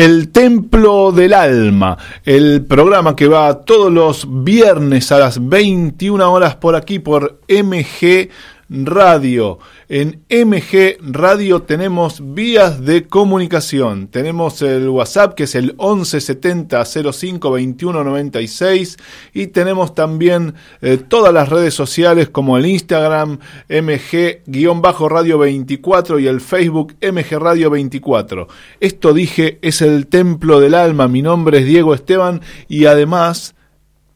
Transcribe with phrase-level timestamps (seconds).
[0.00, 6.56] El Templo del Alma, el programa que va todos los viernes a las 21 horas
[6.56, 8.30] por aquí por MG
[8.70, 9.58] Radio.
[9.88, 14.06] En MG Radio tenemos vías de comunicación.
[14.06, 18.96] Tenemos el WhatsApp que es el 1170 05 21 96
[19.34, 26.40] y tenemos también eh, todas las redes sociales como el Instagram MG-Radio 24 y el
[26.40, 28.46] Facebook MG Radio 24.
[28.78, 31.08] Esto dije es el templo del alma.
[31.08, 33.56] Mi nombre es Diego Esteban y además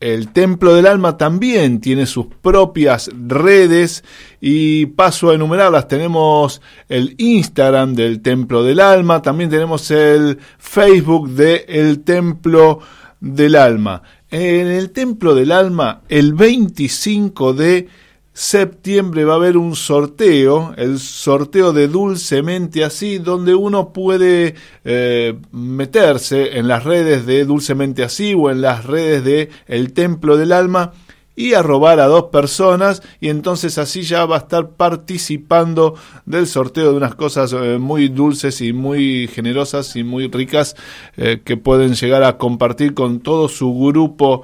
[0.00, 4.04] el Templo del Alma también tiene sus propias redes
[4.40, 5.88] y paso a enumerarlas.
[5.88, 12.80] Tenemos el Instagram del Templo del Alma, también tenemos el Facebook de El Templo
[13.20, 14.02] del Alma.
[14.30, 17.88] En el Templo del Alma, el 25 de
[18.34, 25.38] septiembre va a haber un sorteo, el sorteo de Dulcemente Así, donde uno puede eh,
[25.52, 30.50] meterse en las redes de Dulcemente Así o en las redes de El Templo del
[30.50, 30.92] Alma
[31.36, 35.94] y a robar a dos personas y entonces así ya va a estar participando
[36.26, 40.76] del sorteo de unas cosas eh, muy dulces y muy generosas y muy ricas
[41.16, 44.42] eh, que pueden llegar a compartir con todo su grupo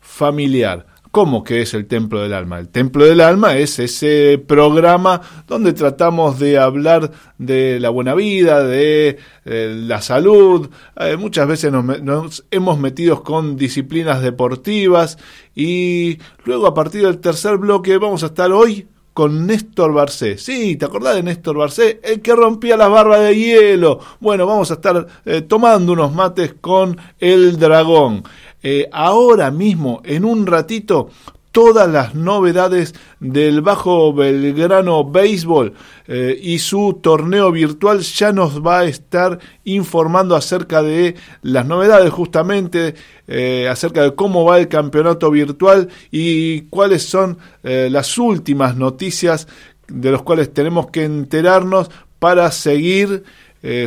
[0.00, 0.86] familiar.
[1.10, 2.58] ¿Cómo que es el Templo del Alma?
[2.58, 8.62] El Templo del Alma es ese programa donde tratamos de hablar de la buena vida,
[8.62, 10.68] de eh, la salud.
[10.96, 15.18] Eh, muchas veces nos, hemos metido con disciplinas deportivas
[15.54, 18.86] y luego a partir del tercer bloque vamos a estar hoy
[19.18, 20.38] con Néstor Barcé.
[20.38, 22.00] Sí, ¿te acordás de Néstor Barcé?
[22.04, 23.98] El que rompía las barras de hielo.
[24.20, 28.22] Bueno, vamos a estar eh, tomando unos mates con el dragón.
[28.62, 31.10] Eh, ahora mismo, en un ratito,
[31.52, 35.74] todas las novedades del Bajo Belgrano Béisbol
[36.06, 42.10] eh, y su torneo virtual ya nos va a estar informando acerca de las novedades
[42.10, 42.94] justamente,
[43.28, 49.46] eh, acerca de cómo va el campeonato virtual y cuáles son las últimas noticias
[49.88, 53.24] de los cuales tenemos que enterarnos para seguir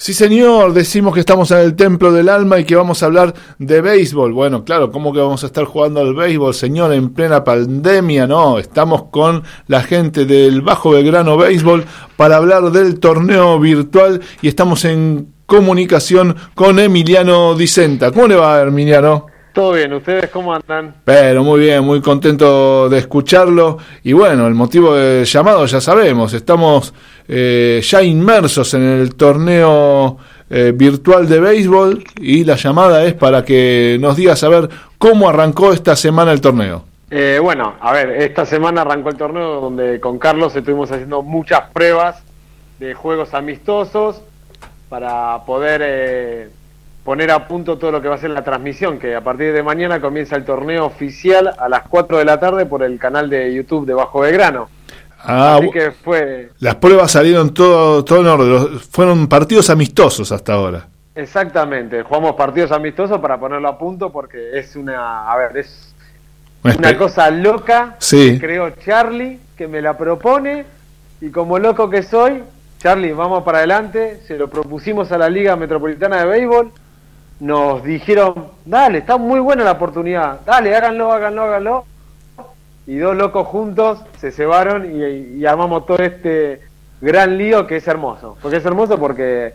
[0.07, 3.33] Sí, señor, decimos que estamos en el templo del alma y que vamos a hablar
[3.59, 4.31] de béisbol.
[4.31, 8.25] Bueno, claro, ¿cómo que vamos a estar jugando al béisbol, señor, en plena pandemia?
[8.25, 11.83] No, estamos con la gente del Bajo Belgrano Béisbol
[12.15, 18.13] para hablar del torneo virtual y estamos en comunicación con Emiliano Dicenta.
[18.13, 19.25] ¿Cómo le va, Emiliano?
[19.57, 20.94] Todo bien, ¿ustedes cómo andan?
[21.04, 23.80] Pero muy bien, muy contento de escucharlo.
[24.04, 26.94] Y bueno, el motivo del llamado ya sabemos, estamos
[27.27, 30.19] eh, ya inmersos en el torneo
[30.51, 34.69] eh, virtual de béisbol y la llamada es para que nos digas a ver
[35.00, 36.83] cómo arrancó esta semana el torneo.
[37.09, 41.62] Eh, bueno, a ver, esta semana arrancó el torneo donde con Carlos estuvimos haciendo muchas
[41.74, 42.21] pruebas
[42.77, 44.21] de juegos amistosos
[44.88, 46.51] para poder
[47.07, 49.63] poner a punto todo lo que va a ser la transmisión, que a partir de
[49.63, 53.56] mañana comienza el torneo oficial a las 4 de la tarde por el canal de
[53.56, 54.68] YouTube de Bajo Belgrano.
[55.19, 56.50] Ah, Así que fue...
[56.59, 60.86] Las pruebas salieron todo, todo en orden, fueron partidos amistosos hasta ahora.
[61.15, 65.95] Exactamente, jugamos partidos amistosos para ponerlo a punto porque es una, a ver, es
[66.62, 68.33] una cosa loca sí.
[68.33, 70.65] que creó Charlie, que me la propone
[71.21, 72.44] y como loco que soy,
[72.80, 76.71] Charlie, vamos para adelante, se lo propusimos a la Liga Metropolitana de Béisbol
[77.39, 81.86] nos dijeron, dale, está muy buena la oportunidad, dale, háganlo, háganlo, háganlo.
[82.88, 86.62] Y dos locos juntos se cebaron y, armamos todo este
[87.01, 88.38] gran lío que es hermoso.
[88.42, 89.54] Porque es hermoso porque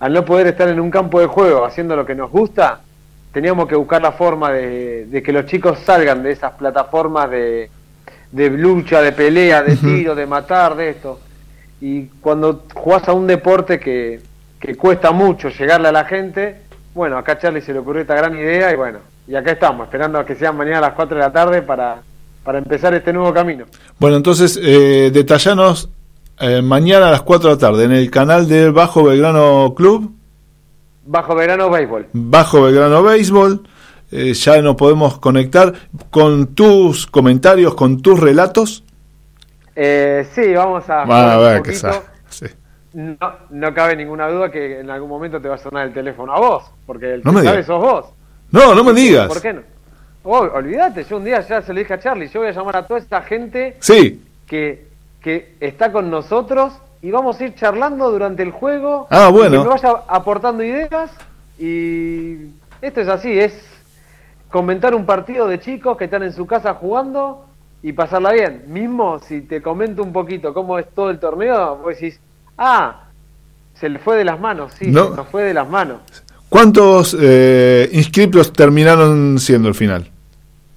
[0.00, 2.80] al no poder estar en un campo de juego haciendo lo que nos gusta,
[3.32, 7.70] teníamos que buscar la forma de, que los chicos salgan de esas plataformas de,
[8.32, 11.20] de lucha, de pelea, de tiro, de matar, de esto.
[11.82, 14.20] Y cuando jugás a un deporte que,
[14.58, 16.62] que cuesta mucho llegarle a la gente,
[16.94, 19.86] bueno, acá a Charlie se le ocurrió esta gran idea y bueno, y acá estamos,
[19.86, 22.02] esperando a que sean mañana a las 4 de la tarde para,
[22.42, 23.66] para empezar este nuevo camino.
[23.98, 25.88] Bueno, entonces, eh, detallanos
[26.40, 30.10] eh, mañana a las 4 de la tarde en el canal de Bajo Belgrano Club.
[31.04, 32.06] Bajo Belgrano Béisbol.
[32.12, 33.62] Bajo Belgrano Béisbol.
[34.12, 35.72] Eh, ya nos podemos conectar
[36.10, 38.82] con tus comentarios, con tus relatos.
[39.76, 41.02] Eh, sí, vamos a...
[41.02, 41.86] a ver qué sí.
[42.92, 43.16] No,
[43.50, 46.40] no cabe ninguna duda que en algún momento te va a sonar el teléfono a
[46.40, 48.06] vos, porque el que sabe sos vos.
[48.50, 49.28] No, no me digas.
[49.28, 49.62] ¿Por qué no?
[50.22, 52.76] Oh, olvídate, yo un día ya se lo dije a Charlie, yo voy a llamar
[52.76, 54.22] a toda esta gente sí.
[54.46, 54.88] que,
[55.22, 59.06] que está con nosotros y vamos a ir charlando durante el juego.
[59.10, 59.62] Ah, bueno.
[59.62, 61.10] que me vaya aportando ideas
[61.58, 62.48] y
[62.82, 63.54] esto es así, es
[64.50, 67.46] comentar un partido de chicos que están en su casa jugando
[67.82, 68.64] y pasarla bien.
[68.66, 72.20] Mismo si te comento un poquito cómo es todo el torneo, vos decís,
[72.62, 73.04] Ah,
[73.72, 75.08] se le fue de las manos, sí, no.
[75.08, 76.00] se nos fue de las manos.
[76.50, 80.10] ¿Cuántos eh, inscriptos terminaron siendo el final?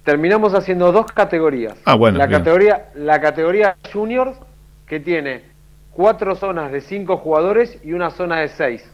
[0.06, 1.74] Terminamos haciendo dos categorías.
[1.84, 2.18] Ah, bueno.
[2.18, 4.38] La categoría, la categoría juniors,
[4.88, 5.42] que tiene
[5.92, 8.86] cuatro zonas de cinco jugadores y una zona de seis.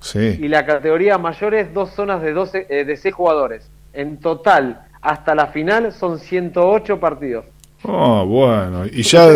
[0.00, 0.38] Sí.
[0.40, 3.68] Y la categoría mayores, dos zonas de, 12, eh, de seis jugadores.
[3.92, 7.44] En total, hasta la final, son 108 partidos.
[7.82, 8.84] Oh, bueno.
[8.90, 9.30] ¿Y ya,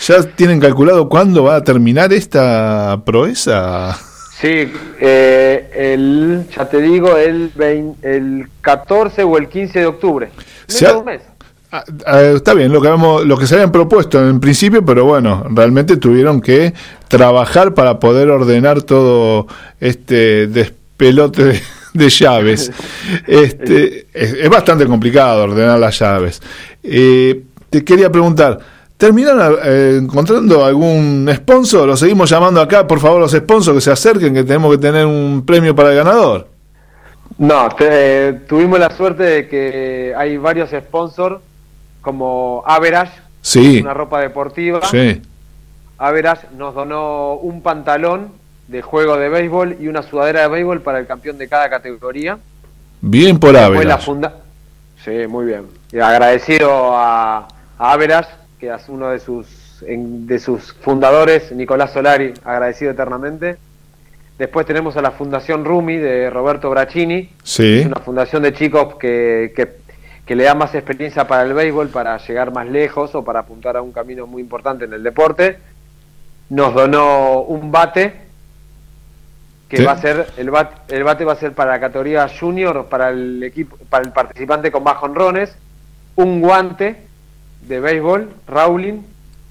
[0.00, 3.98] ya tienen calculado cuándo va a terminar esta proeza?
[4.40, 7.52] Sí, eh, el, ya te digo, el,
[8.02, 10.30] el 14 o el 15 de octubre.
[11.04, 11.20] mes.
[11.72, 12.88] Ah, ah, está bien, lo que,
[13.26, 16.72] lo que se habían propuesto en principio, pero bueno, realmente tuvieron que
[17.06, 19.46] trabajar para poder ordenar todo
[19.78, 21.60] este despelote
[21.92, 22.72] de, llaves.
[23.26, 26.40] Este, es, es, bastante complicado ordenar las llaves.
[26.82, 28.58] Eh, te quería preguntar,
[28.96, 31.86] ¿terminaron eh, encontrando algún sponsor?
[31.86, 32.86] ¿Lo seguimos llamando acá?
[32.86, 35.96] Por favor, los sponsors que se acerquen, que tenemos que tener un premio para el
[35.96, 36.48] ganador.
[37.38, 37.68] No,
[38.48, 41.40] tuvimos la suerte de que hay varios sponsors,
[42.02, 43.80] como Average, sí.
[43.80, 44.80] una ropa deportiva.
[44.90, 45.22] Sí.
[45.96, 48.32] Average nos donó un pantalón
[48.68, 52.38] de juego de béisbol y una sudadera de béisbol para el campeón de cada categoría.
[53.00, 54.04] Bien por Average.
[55.04, 55.66] Sí, muy bien.
[55.92, 57.48] Y agradecido a,
[57.82, 59.46] Averas, que es uno de sus,
[59.80, 63.56] de sus fundadores, Nicolás Solari, agradecido eternamente.
[64.38, 67.84] Después tenemos a la Fundación Rumi de Roberto Bracini, sí.
[67.86, 69.76] una fundación de chicos que, que,
[70.26, 73.78] que le da más experiencia para el béisbol, para llegar más lejos o para apuntar
[73.78, 75.56] a un camino muy importante en el deporte,
[76.50, 78.28] nos donó un bate
[79.70, 82.86] que va a ser el bate, el bate va a ser para la categoría junior
[82.86, 85.56] para el equipo para el participante con más honrones
[86.16, 87.09] un guante
[87.62, 89.02] de béisbol Rowling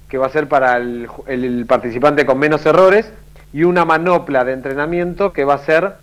[0.08, 3.12] que va a ser para el, el, participante con menos errores
[3.54, 5.94] y una manopla de entrenamiento que va a ser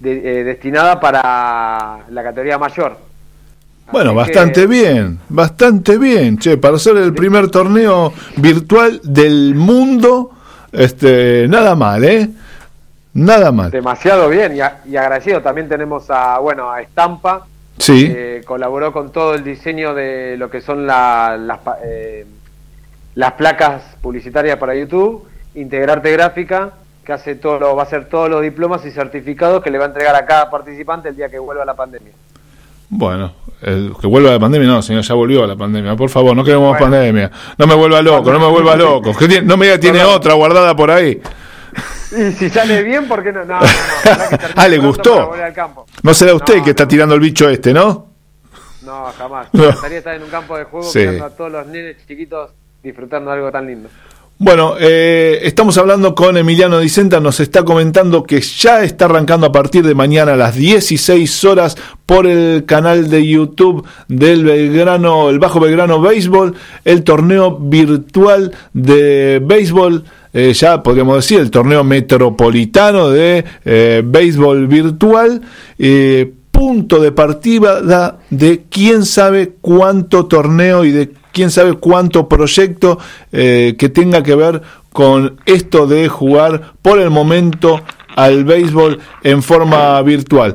[0.00, 2.98] de, eh, destinada para la categoría mayor
[3.92, 10.32] bueno, bastante bien, bastante bien, che, para ser el primer torneo virtual del mundo,
[10.72, 12.28] este, nada mal, ¿eh?
[13.14, 13.70] Nada mal.
[13.70, 15.40] Demasiado bien y, agradecido.
[15.40, 17.46] También tenemos a, bueno, a Estampa,
[17.78, 18.08] sí.
[18.08, 21.38] que colaboró con todo el diseño de lo que son las,
[21.84, 22.26] eh,
[23.14, 26.72] las placas publicitarias para YouTube, Integrarte Gráfica,
[27.04, 29.88] que hace todo va a hacer todos los diplomas y certificados que le va a
[29.88, 32.12] entregar a cada participante el día que vuelva la pandemia.
[32.88, 35.96] Bueno, el, que vuelva la pandemia, no, señor, ya volvió la pandemia.
[35.96, 37.30] Por favor, no queremos pandemia.
[37.58, 39.12] No me vuelva loco, no me vuelva loco.
[39.44, 41.20] No me diga, tiene otra guardada por ahí.
[42.12, 43.44] Y si sale bien, ¿por qué no?
[43.44, 43.66] No, no,
[44.56, 45.32] ah, le gustó.
[46.02, 48.06] No será usted que está tirando el bicho este, ¿no?
[48.82, 49.48] No, jamás.
[49.52, 51.04] Me gustaría estar en un campo de juego sí.
[51.04, 52.50] a todos los nenes chiquitos
[52.82, 53.88] disfrutando de algo tan lindo.
[54.38, 59.52] Bueno, eh, estamos hablando con Emiliano Dicenta, nos está comentando que ya está arrancando a
[59.52, 65.38] partir de mañana a las 16 horas por el canal de YouTube del Belgrano, el
[65.38, 70.04] Bajo Belgrano Béisbol, el torneo virtual de béisbol
[70.38, 75.40] eh, ya podríamos decir, el torneo metropolitano de eh, béisbol virtual.
[75.78, 82.98] Eh, punto de partida de quién sabe cuánto torneo y de quién sabe cuánto proyecto
[83.30, 87.82] que tenga que ver con esto de jugar por el momento
[88.14, 90.54] al béisbol en forma virtual.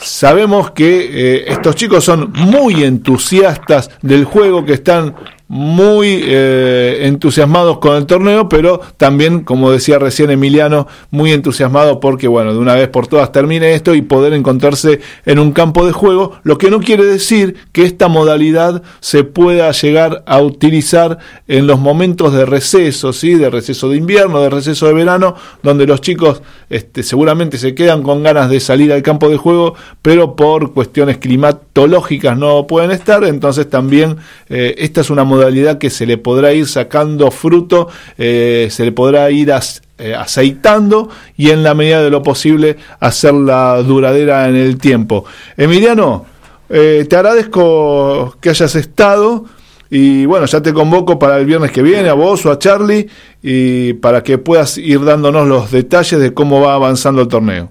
[0.00, 5.16] Sabemos que estos chicos son muy entusiastas del juego, que están
[5.52, 12.28] muy eh, entusiasmados con el torneo, pero también, como decía recién Emiliano, muy entusiasmado porque,
[12.28, 15.90] bueno, de una vez por todas termine esto y poder encontrarse en un campo de
[15.90, 21.66] juego, lo que no quiere decir que esta modalidad se pueda llegar a utilizar en
[21.66, 23.34] los momentos de receso, ¿sí?
[23.34, 28.04] de receso de invierno, de receso de verano, donde los chicos este, seguramente se quedan
[28.04, 33.24] con ganas de salir al campo de juego, pero por cuestiones climatológicas no pueden estar,
[33.24, 35.39] entonces también eh, esta es una modalidad
[35.78, 39.52] que se le podrá ir sacando fruto, eh, se le podrá ir
[39.98, 45.24] eh, aceitando y en la medida de lo posible hacerla duradera en el tiempo.
[45.56, 46.26] Emiliano,
[46.68, 49.44] eh, te agradezco que hayas estado.
[49.92, 53.08] Y bueno, ya te convoco para el viernes que viene, a vos o a Charlie,
[53.42, 57.70] y para que puedas ir dándonos los detalles de cómo va avanzando el torneo.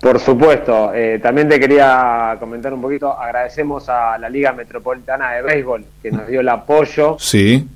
[0.00, 5.42] Por supuesto, eh, también te quería comentar un poquito, agradecemos a la Liga Metropolitana de
[5.42, 7.66] Béisbol que nos dio el apoyo sí.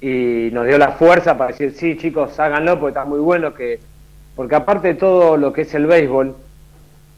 [0.00, 3.80] y nos dio la fuerza para decir, sí chicos, háganlo porque está muy bueno, que
[4.36, 6.34] porque aparte de todo lo que es el béisbol,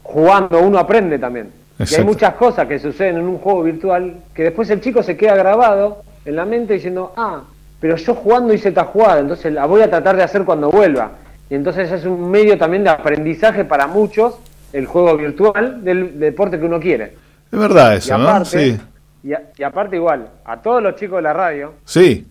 [0.03, 1.51] jugando uno aprende también.
[1.79, 5.15] Y hay muchas cosas que suceden en un juego virtual que después el chico se
[5.15, 7.43] queda grabado en la mente diciendo, ah,
[7.79, 11.11] pero yo jugando hice esta jugada, entonces la voy a tratar de hacer cuando vuelva.
[11.49, 14.39] Y entonces es un medio también de aprendizaje para muchos
[14.73, 17.13] el juego virtual del, deporte que uno quiere.
[17.51, 18.45] Es verdad eso, ¿no?
[18.45, 18.77] Sí.
[19.23, 21.73] Y, aparte igual, a todos los chicos de la radio.
[21.85, 22.25] Sí.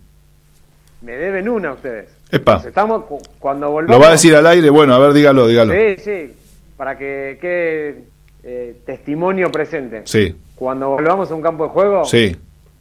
[1.03, 2.11] Me deben una a ustedes.
[2.31, 2.63] Epa.
[2.67, 3.05] estamos,
[3.39, 3.97] cuando volvamos...
[3.97, 5.73] Lo va a decir al aire, bueno, a ver, dígalo, dígalo.
[5.73, 6.35] Sí, sí,
[6.77, 8.05] para que quede
[8.43, 10.03] eh, testimonio presente.
[10.05, 10.35] Sí.
[10.57, 12.37] Cuando volvamos a un campo de juego, sí.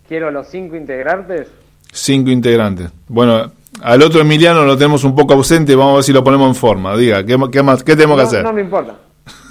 [0.08, 1.48] quiero los cinco integrantes.
[1.92, 2.90] Cinco integrantes.
[3.08, 6.48] Bueno, al otro Emiliano lo tenemos un poco ausente, vamos a ver si lo ponemos
[6.48, 6.98] en forma.
[6.98, 8.44] Diga, ¿qué, qué más, qué tenemos que hacer?
[8.44, 8.96] No me importa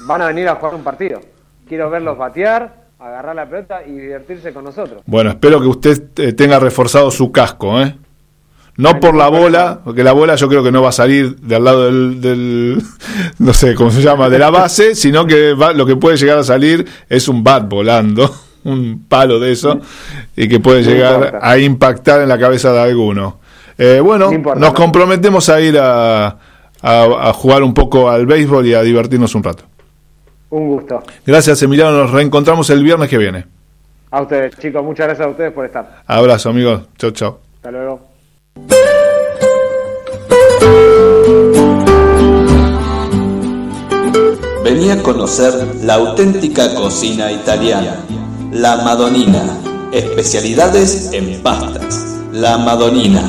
[0.07, 1.21] van a venir a jugar un partido.
[1.69, 5.03] Quiero verlos batear, agarrar la pelota y divertirse con nosotros.
[5.07, 7.97] Bueno, espero que usted eh, tenga reforzado su casco, ¿eh?
[8.77, 11.63] No por la bola, porque la bola yo creo que no va a salir del
[11.63, 12.83] lado del,
[13.39, 16.43] no sé cómo se llama, de la base, sino que lo que puede llegar a
[16.43, 18.35] salir es un bat volando,
[18.65, 19.81] un palo de eso,
[20.35, 23.39] y que puede llegar a impactar en la cabeza de alguno.
[23.79, 26.37] Eh, bueno, nos comprometemos a ir a,
[26.83, 29.65] a jugar un poco al béisbol y a divertirnos un rato.
[30.55, 31.03] Un gusto.
[31.27, 31.91] Gracias, Emiliano.
[31.91, 33.45] Nos reencontramos el viernes que viene.
[34.13, 34.85] A ustedes, chicos.
[34.85, 36.03] Muchas gracias a ustedes por estar.
[36.07, 36.83] Abrazo, amigos.
[36.97, 37.39] Chau, chau.
[37.57, 38.01] Hasta luego.
[44.63, 47.97] Venía a conocer la auténtica cocina italiana,
[48.53, 49.59] la Madonina,
[49.93, 52.23] especialidades en pastas.
[52.31, 53.23] La Madonina,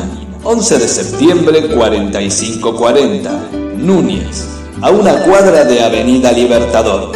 [0.43, 4.54] 11 de septiembre 4540, Núñez
[4.85, 7.11] a una cuadra de Avenida Libertador.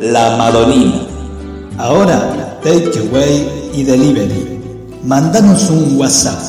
[0.00, 1.02] La Madonina.
[1.76, 4.58] Ahora takeaway y delivery.
[5.04, 6.40] Mandanos un WhatsApp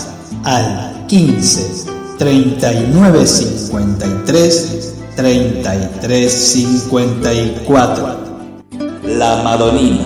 [0.46, 8.18] al 15 39 53 33 54.
[9.04, 10.06] La Madonina.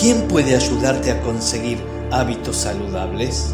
[0.00, 3.52] ¿Quién puede ayudarte a conseguir hábitos saludables?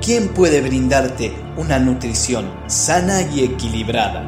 [0.00, 4.22] ¿Quién puede brindarte una nutrición sana y equilibrada?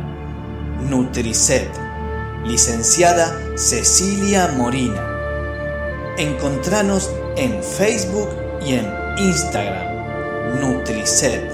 [0.82, 1.70] Nutricet,
[2.44, 5.02] licenciada Cecilia Morina.
[6.18, 8.28] Encontranos en Facebook
[8.66, 10.60] y en Instagram.
[10.60, 11.50] Nutricet.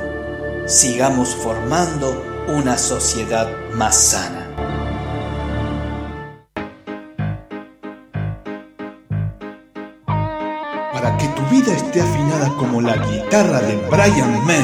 [0.66, 4.39] Sigamos formando una sociedad más sana.
[11.98, 14.62] Afinada como la guitarra de Brian May,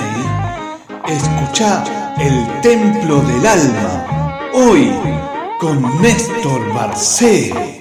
[1.08, 1.82] escucha
[2.18, 4.92] El Templo del Alma, hoy
[5.58, 7.75] con Néstor Barcé.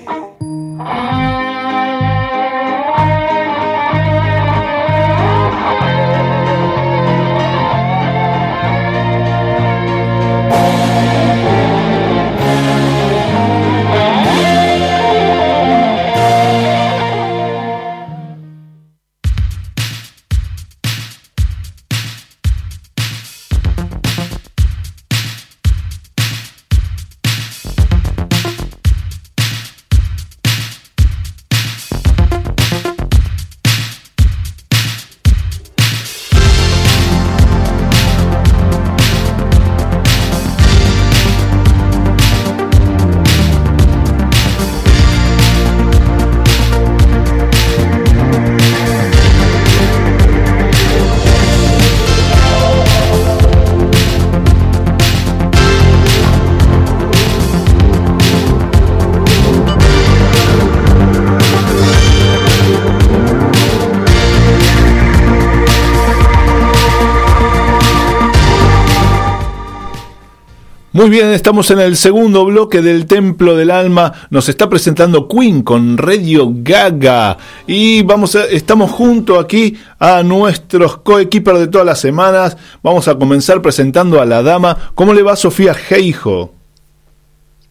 [71.16, 74.12] Bien, estamos en el segundo bloque del Templo del Alma.
[74.32, 77.38] Nos está presentando Queen con Radio Gaga.
[77.66, 82.58] Y vamos a, estamos junto aquí a nuestros coequippers de todas las semanas.
[82.84, 84.92] Vamos a comenzar presentando a la dama.
[84.94, 86.55] ¿Cómo le va Sofía Geijo?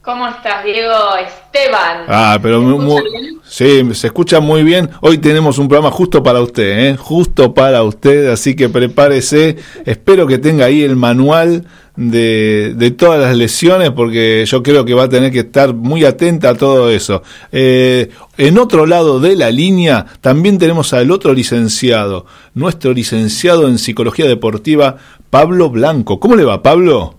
[0.04, 2.04] ¿Cómo estás, Diego Esteban?
[2.08, 3.02] Ah, pero muy,
[3.42, 4.90] sí, se escucha muy bien.
[5.00, 6.96] Hoy tenemos un programa justo para usted, ¿eh?
[6.98, 9.56] justo para usted, así que prepárese.
[9.86, 11.64] Espero que tenga ahí el manual
[11.96, 16.04] de, de, todas las lesiones, porque yo creo que va a tener que estar muy
[16.04, 17.22] atenta a todo eso.
[17.50, 23.78] Eh, en otro lado de la línea también tenemos al otro licenciado, nuestro licenciado en
[23.78, 24.98] psicología deportiva,
[25.30, 26.20] Pablo Blanco.
[26.20, 27.14] ¿Cómo le va, Pablo?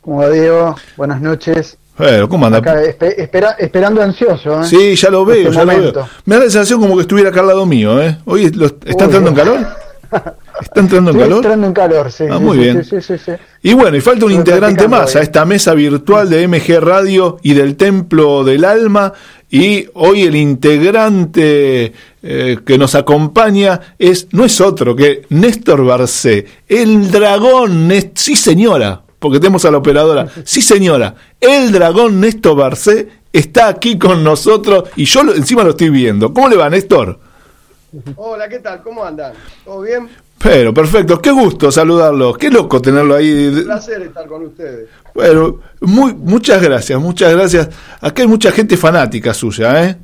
[0.00, 0.74] ¿Cómo va, Diego?
[0.96, 1.76] Buenas noches.
[1.98, 2.58] Bueno, ¿cómo anda?
[2.58, 4.64] Acá, espera, esperando ansioso, ¿eh?
[4.64, 5.84] Sí, ya lo veo, este ya momento.
[5.86, 6.08] lo veo.
[6.24, 8.16] Me da la sensación como que estuviera acá al lado mío, ¿eh?
[8.24, 9.66] Hoy lo, ¿está entrando en calor?
[10.60, 11.36] ¿Está entrando en Estoy calor?
[11.44, 12.24] entrando en calor, sí.
[12.30, 12.84] Ah, sí, muy sí, bien.
[12.84, 16.28] Sí, sí, sí, y bueno, y falta un Estoy integrante más a esta mesa virtual
[16.28, 19.12] de MG Radio y del Templo del Alma.
[19.50, 26.46] Y hoy el integrante eh, que nos acompaña es no es otro que Néstor Barcé,
[26.68, 27.90] el dragón.
[28.14, 30.26] Sí, señora, porque tenemos a la operadora.
[30.44, 35.70] Sí, señora, el dragón Néstor Barcé está aquí con nosotros y yo lo, encima lo
[35.70, 36.34] estoy viendo.
[36.34, 37.18] ¿Cómo le va, Néstor?
[38.16, 38.82] Hola, ¿qué tal?
[38.82, 39.32] ¿Cómo andan?
[39.64, 40.08] ¿Todo bien?
[40.42, 41.22] Pero, perfecto.
[41.22, 42.34] Qué gusto saludarlo.
[42.34, 43.48] Qué loco tenerlo ahí.
[43.48, 44.88] Un placer estar con ustedes.
[45.14, 47.70] Bueno, muy, muchas gracias, muchas gracias.
[48.00, 49.96] Acá hay mucha gente fanática suya, ¿eh?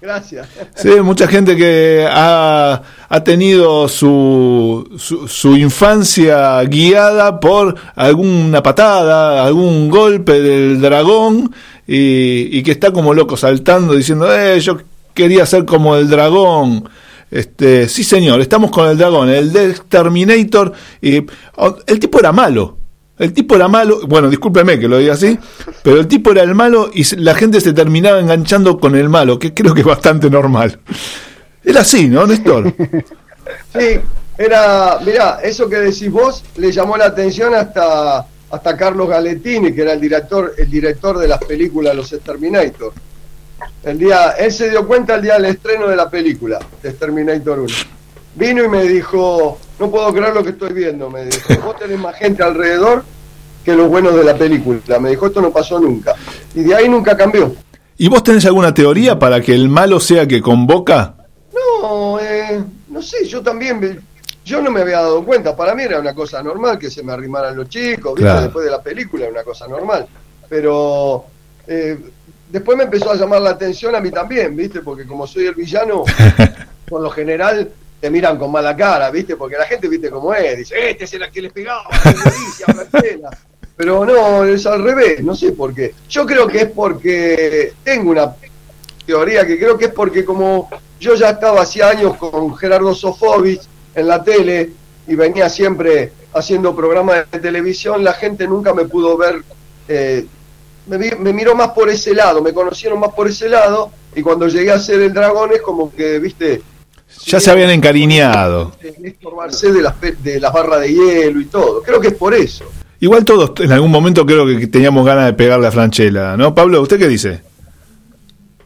[0.00, 0.46] Gracias.
[0.76, 9.44] Sí, mucha gente que ha, ha tenido su, su, su, infancia guiada por alguna patada,
[9.44, 11.52] algún golpe del dragón
[11.84, 14.78] y, y que está como loco saltando diciendo, eh, yo
[15.14, 16.88] quería ser como el dragón.
[17.30, 19.52] Este, sí señor, estamos con el dragón, el
[19.88, 20.72] Terminator.
[21.02, 21.16] Y,
[21.86, 22.77] el tipo era malo,
[23.18, 25.38] El tipo era malo, bueno, discúlpeme que lo diga así,
[25.82, 29.38] pero el tipo era el malo y la gente se terminaba enganchando con el malo,
[29.38, 30.78] que creo que es bastante normal.
[31.64, 32.72] Era así, ¿no, Néstor?
[33.72, 33.98] Sí,
[34.36, 39.80] era, mirá, eso que decís vos le llamó la atención hasta, hasta Carlos Galettini, que
[39.80, 42.92] era el director, el director de las películas Los Exterminator.
[43.82, 47.74] El día, él se dio cuenta el día del estreno de la película, Exterminator 1.
[48.38, 51.98] Vino y me dijo, no puedo creer lo que estoy viendo, me dijo, vos tenés
[51.98, 53.02] más gente alrededor
[53.64, 55.00] que los buenos de la película.
[55.00, 56.14] Me dijo, esto no pasó nunca.
[56.54, 57.56] Y de ahí nunca cambió.
[57.96, 61.16] ¿Y vos tenés alguna teoría para que el malo sea que convoca?
[61.52, 64.00] No, eh, no sé, yo también,
[64.44, 67.12] yo no me había dado cuenta, para mí era una cosa normal que se me
[67.12, 68.22] arrimaran los chicos, ¿viste?
[68.22, 68.42] Claro.
[68.42, 70.06] después de la película era una cosa normal,
[70.48, 71.24] pero
[71.66, 71.98] eh,
[72.48, 74.80] después me empezó a llamar la atención a mí también, ¿viste?
[74.80, 76.04] Porque como soy el villano,
[76.88, 77.68] por lo general
[78.00, 79.36] te miran con mala cara, ¿viste?
[79.36, 80.58] Porque la gente, ¿viste cómo es?
[80.58, 83.30] Dice, este es el que les pegaba, la policía, a Franchella".
[83.76, 85.94] Pero no, es al revés, no sé por qué.
[86.08, 88.34] Yo creo que es porque tengo una
[89.06, 93.62] teoría que creo que es porque como yo ya estaba hace años con Gerardo Sofovich
[93.94, 94.72] en la tele
[95.06, 99.42] y venía siempre haciendo programas de televisión, la gente nunca me pudo ver,
[99.86, 100.26] eh,
[100.86, 104.48] me, me miró más por ese lado, me conocieron más por ese lado y cuando
[104.48, 106.62] llegué a ser el dragón es como que, viste,
[107.24, 108.72] Ya se habían encariñado.
[108.98, 112.34] Néstor Barcé de las, de las barras de hielo y todo, creo que es por
[112.34, 112.64] eso.
[113.00, 116.54] Igual todos en algún momento creo que teníamos ganas de pegarle a Franchella, ¿no?
[116.54, 117.42] Pablo, ¿usted qué dice?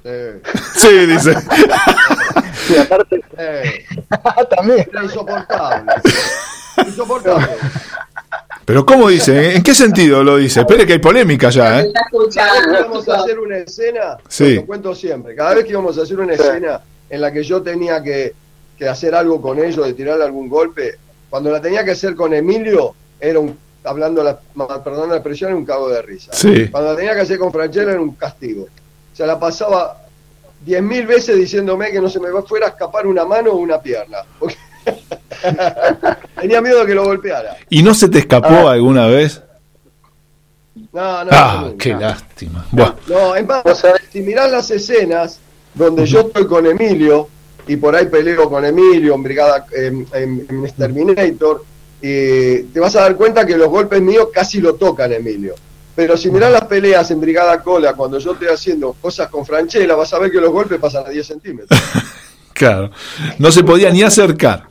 [0.05, 0.41] Eh,
[0.77, 1.35] Sí, dice.
[2.67, 3.85] Sí, aparte, eh,
[4.57, 4.87] también.
[4.93, 5.93] era insoportable.
[6.87, 7.49] Insoportable.
[8.65, 9.57] Pero ¿cómo dice?
[9.57, 10.61] ¿En qué sentido lo dice?
[10.61, 11.93] Espere que hay polémica ya, ¿eh?
[11.93, 14.55] Cada vez que íbamos a hacer una escena, Sí.
[14.55, 17.61] lo cuento siempre, cada vez que íbamos a hacer una escena en la que yo
[17.62, 18.33] tenía que,
[18.78, 20.96] que hacer algo con ellos, de tirarle algún golpe,
[21.30, 24.38] cuando la tenía que hacer con Emilio, era un, hablando, la,
[24.82, 26.32] perdón la expresión, era un cago de risa.
[26.32, 26.68] Sí.
[26.68, 28.64] Cuando la tenía que hacer con Franchella era un castigo.
[28.64, 29.98] O sea, la pasaba
[30.64, 33.80] diez mil veces diciéndome que no se me fuera a escapar una mano o una
[33.80, 34.18] pierna.
[34.38, 34.56] Porque
[36.40, 37.56] tenía miedo de que lo golpeara.
[37.68, 39.42] ¿Y no se te escapó alguna vez?
[40.92, 41.76] No, no, Ah, nunca.
[41.78, 42.66] qué lástima.
[42.70, 42.94] Buah.
[43.06, 43.62] No, es más,
[44.11, 45.38] si mirás las escenas
[45.74, 47.28] donde yo estoy con Emilio
[47.66, 51.64] y por ahí peleo con Emilio en Brigada en, en- en Exterminator,
[52.01, 55.55] y te vas a dar cuenta que los golpes míos casi lo tocan Emilio.
[55.94, 59.94] Pero si mirás las peleas en Brigada Cola, cuando yo estoy haciendo cosas con Franchella,
[59.94, 61.81] vas a ver que los golpes pasan a 10 centímetros.
[62.55, 62.90] Claro.
[63.38, 64.64] No se podía ni acercar.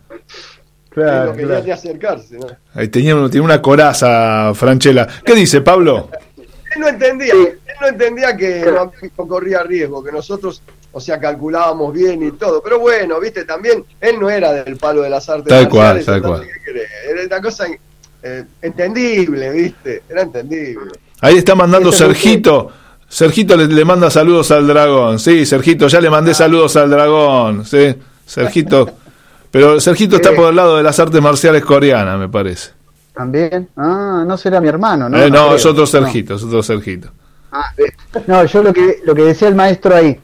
[0.90, 1.64] Claro, no quería claro.
[1.66, 2.38] ni acercarse.
[2.38, 2.48] ¿no?
[2.74, 5.08] Ahí tenía, tenía una coraza, Franchella.
[5.26, 6.10] ¿Qué dice, Pablo?
[6.38, 8.64] Él no entendía, él no entendía que
[9.28, 12.62] corría riesgo, que nosotros, o sea, calculábamos bien y todo.
[12.62, 16.06] Pero bueno, viste, también él no era del palo de las artes Tal cual, marciales,
[16.06, 16.48] tal cual.
[17.10, 17.66] Era una cosa
[18.24, 20.92] eh, entendible, viste, era entendible.
[21.22, 22.72] Ahí está mandando Ese es Sergito.
[23.08, 25.20] Sergito le, le manda saludos al dragón.
[25.20, 27.66] Sí, Sergito, ya le mandé saludos al dragón.
[27.66, 27.94] Sí,
[28.26, 28.90] Sergito.
[29.52, 32.72] Pero Sergito está por el lado de las artes marciales coreanas, me parece.
[33.14, 33.68] También.
[33.76, 35.18] Ah, no será mi hermano, ¿no?
[35.18, 35.56] Eh, no, creo.
[35.56, 35.88] es otro No.
[35.88, 37.10] Sergito, es otro Sergito.
[37.52, 37.92] Ah, eh,
[38.28, 40.18] No, yo lo que, lo que decía el maestro ahí,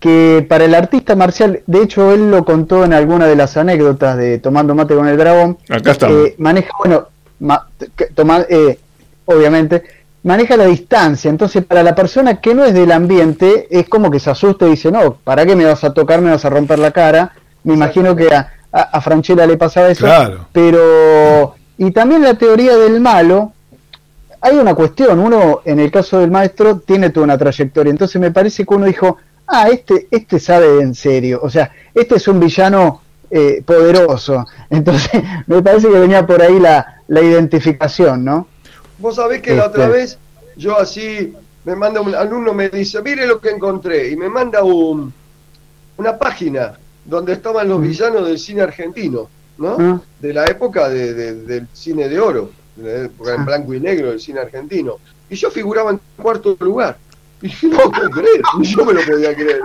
[0.00, 4.16] que para el artista marcial, de hecho él lo contó en alguna de las anécdotas
[4.16, 6.26] de Tomando Mate con el Dragón, Acá estamos.
[6.28, 7.06] eh, maneja, bueno,
[7.38, 7.68] ma-
[8.14, 8.78] toma- eh,
[9.26, 9.82] obviamente,
[10.22, 14.18] maneja la distancia, entonces para la persona que no es del ambiente, es como que
[14.20, 16.78] se asusta y dice, no, ¿para qué me vas a tocar, me vas a romper
[16.78, 17.32] la cara?
[17.64, 20.46] Me imagino que a, a, a Franchella le pasaba eso, Claro.
[20.52, 21.54] pero...
[21.76, 23.52] Y también la teoría del malo,
[24.42, 28.30] hay una cuestión, uno en el caso del maestro tiene toda una trayectoria, entonces me
[28.30, 29.16] parece que uno dijo,
[29.50, 35.22] ah, este, este sabe en serio, o sea, este es un villano eh, poderoso, entonces
[35.46, 38.46] me parece que venía por ahí la, la identificación, ¿no?
[38.98, 39.68] Vos sabés que la Este.
[39.70, 40.18] otra vez
[40.56, 41.34] yo así
[41.64, 45.12] me manda un alumno me dice, mire lo que encontré y me manda un,
[45.96, 49.76] una página donde estaban los villanos del cine argentino, ¿no?
[49.78, 50.00] Ah.
[50.20, 53.44] De la época de- de- del cine de oro, de la época en Ah.
[53.44, 54.96] blanco y negro del cine argentino.
[55.28, 56.96] Y yo figuraba en cuarto lugar.
[57.42, 59.62] Y no lo puedo creer, ni yo me lo podía creer.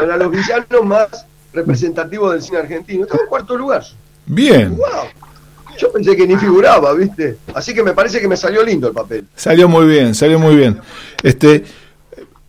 [0.00, 3.04] Era los villanos más representativos del cine argentino.
[3.04, 3.82] Estaba en cuarto lugar.
[4.26, 5.08] Bien, ¡Wow!
[5.78, 7.38] Yo pensé que ni figuraba, ¿viste?
[7.54, 9.26] Así que me parece que me salió lindo el papel.
[9.34, 10.78] salió muy bien, salió muy bien.
[11.22, 11.64] Este,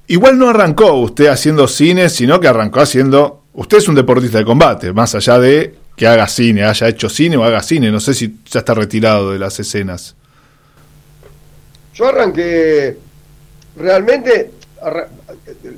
[0.07, 3.43] igual no arrancó usted haciendo cine, sino que arrancó haciendo.
[3.53, 7.37] Usted es un deportista de combate, más allá de que haga cine, haya hecho cine
[7.37, 7.91] o haga cine.
[7.91, 10.15] No sé si ya está retirado de las escenas.
[11.93, 12.97] Yo arranqué
[13.75, 14.51] realmente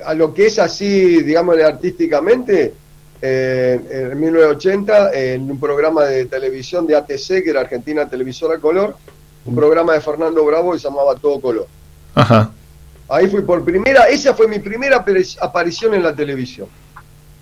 [0.06, 2.74] a lo que es así, digamos, artísticamente,
[3.22, 8.96] eh, en 1980, en un programa de televisión de ATC, que era Argentina Televisora Color,
[9.46, 11.68] un programa de Fernando Bravo que se llamaba Todo Color.
[12.16, 12.52] Ajá.
[13.08, 16.68] Ahí fui por primera, esa fue mi primera apari- aparición en la televisión,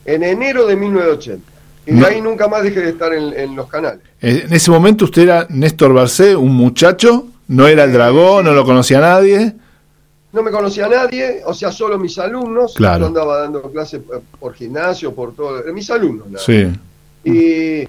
[0.05, 1.51] en enero de 1980.
[1.85, 3.99] Y de ahí nunca más dejé de estar en, en los canales.
[4.21, 8.53] Eh, En ese momento usted era Néstor Barcé, un muchacho, no era el dragón, no
[8.53, 9.53] lo conocía nadie.
[10.33, 12.73] No me conocía a nadie, o sea, solo mis alumnos.
[12.73, 13.01] Claro.
[13.01, 14.01] Yo andaba dando clases
[14.39, 16.27] por gimnasio, por todo, mis alumnos.
[16.27, 16.43] nada.
[16.43, 16.67] Sí.
[17.23, 17.87] Y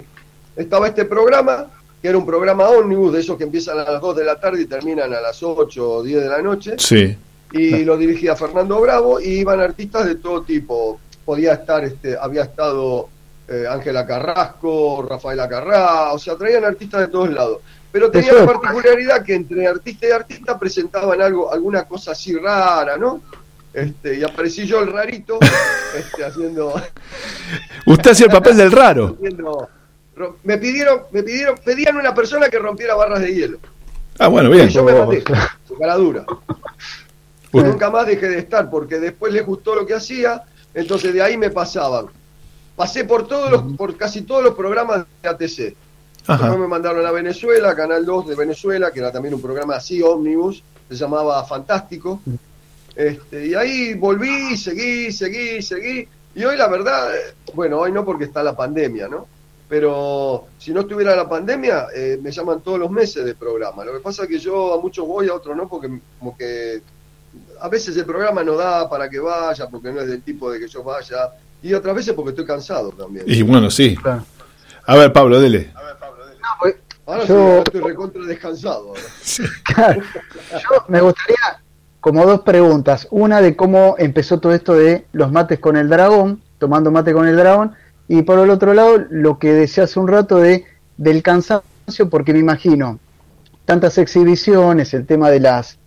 [0.55, 1.65] estaba este programa,
[2.01, 4.61] que era un programa ómnibus, de esos que empiezan a las 2 de la tarde
[4.61, 6.75] y terminan a las 8 o 10 de la noche.
[6.77, 7.17] Sí.
[7.51, 10.99] y lo dirigía Fernando Bravo y iban artistas de todo tipo.
[11.25, 13.09] Podía estar, este, había estado
[13.47, 17.59] eh, Ángela Carrasco, Rafaela Carrá, o sea, traían artistas de todos lados.
[17.95, 22.97] Pero tenía la particularidad que entre artista y artista presentaban algo, alguna cosa así rara,
[22.97, 23.21] ¿no?
[23.73, 25.39] Este, y aparecí yo el rarito,
[25.97, 26.73] este, haciendo,
[27.85, 29.15] Usted hacía el papel del raro.
[29.17, 29.69] haciendo-
[30.43, 33.59] me pidieron, me pidieron, pedían una persona que rompiera barras de hielo.
[34.19, 34.67] Ah, bueno, bien.
[34.67, 36.25] Y yo me maté, con cara dura.
[37.53, 41.21] Usted- Nunca más dejé de estar porque después les gustó lo que hacía, entonces de
[41.21, 42.07] ahí me pasaban.
[42.75, 45.75] Pasé por todos los, por casi todos los programas de ATC.
[46.27, 50.01] Después me mandaron a Venezuela, Canal 2 de Venezuela, que era también un programa así,
[50.01, 52.21] ómnibus, se llamaba Fantástico.
[52.95, 56.07] Este, y ahí volví, seguí, seguí, seguí.
[56.33, 57.09] Y hoy la verdad,
[57.53, 59.27] bueno, hoy no porque está la pandemia, ¿no?
[59.67, 63.83] Pero si no estuviera la pandemia, eh, me llaman todos los meses de programa.
[63.83, 66.81] Lo que pasa es que yo a muchos voy, a otros no, porque como que
[67.59, 70.59] a veces el programa no da para que vaya, porque no es del tipo de
[70.59, 71.31] que yo vaya.
[71.63, 73.25] Y otras veces porque estoy cansado también.
[73.27, 73.95] Y bueno, sí.
[73.95, 74.23] Claro.
[74.87, 75.71] A ver, Pablo, dele.
[77.05, 78.89] Ahora Yo- sí, estoy recontra descansado.
[78.89, 79.01] ahora.
[79.75, 80.01] Claro.
[80.51, 81.37] Yo me gustaría
[81.99, 83.07] como dos preguntas.
[83.11, 87.27] Una de cómo empezó todo esto de los mates con el dragón, tomando mate con
[87.27, 87.73] el dragón,
[88.07, 90.65] y por el otro lado lo que decía hace un rato de
[90.97, 92.99] del cansancio, porque me imagino
[93.65, 95.77] tantas exhibiciones, el tema de las,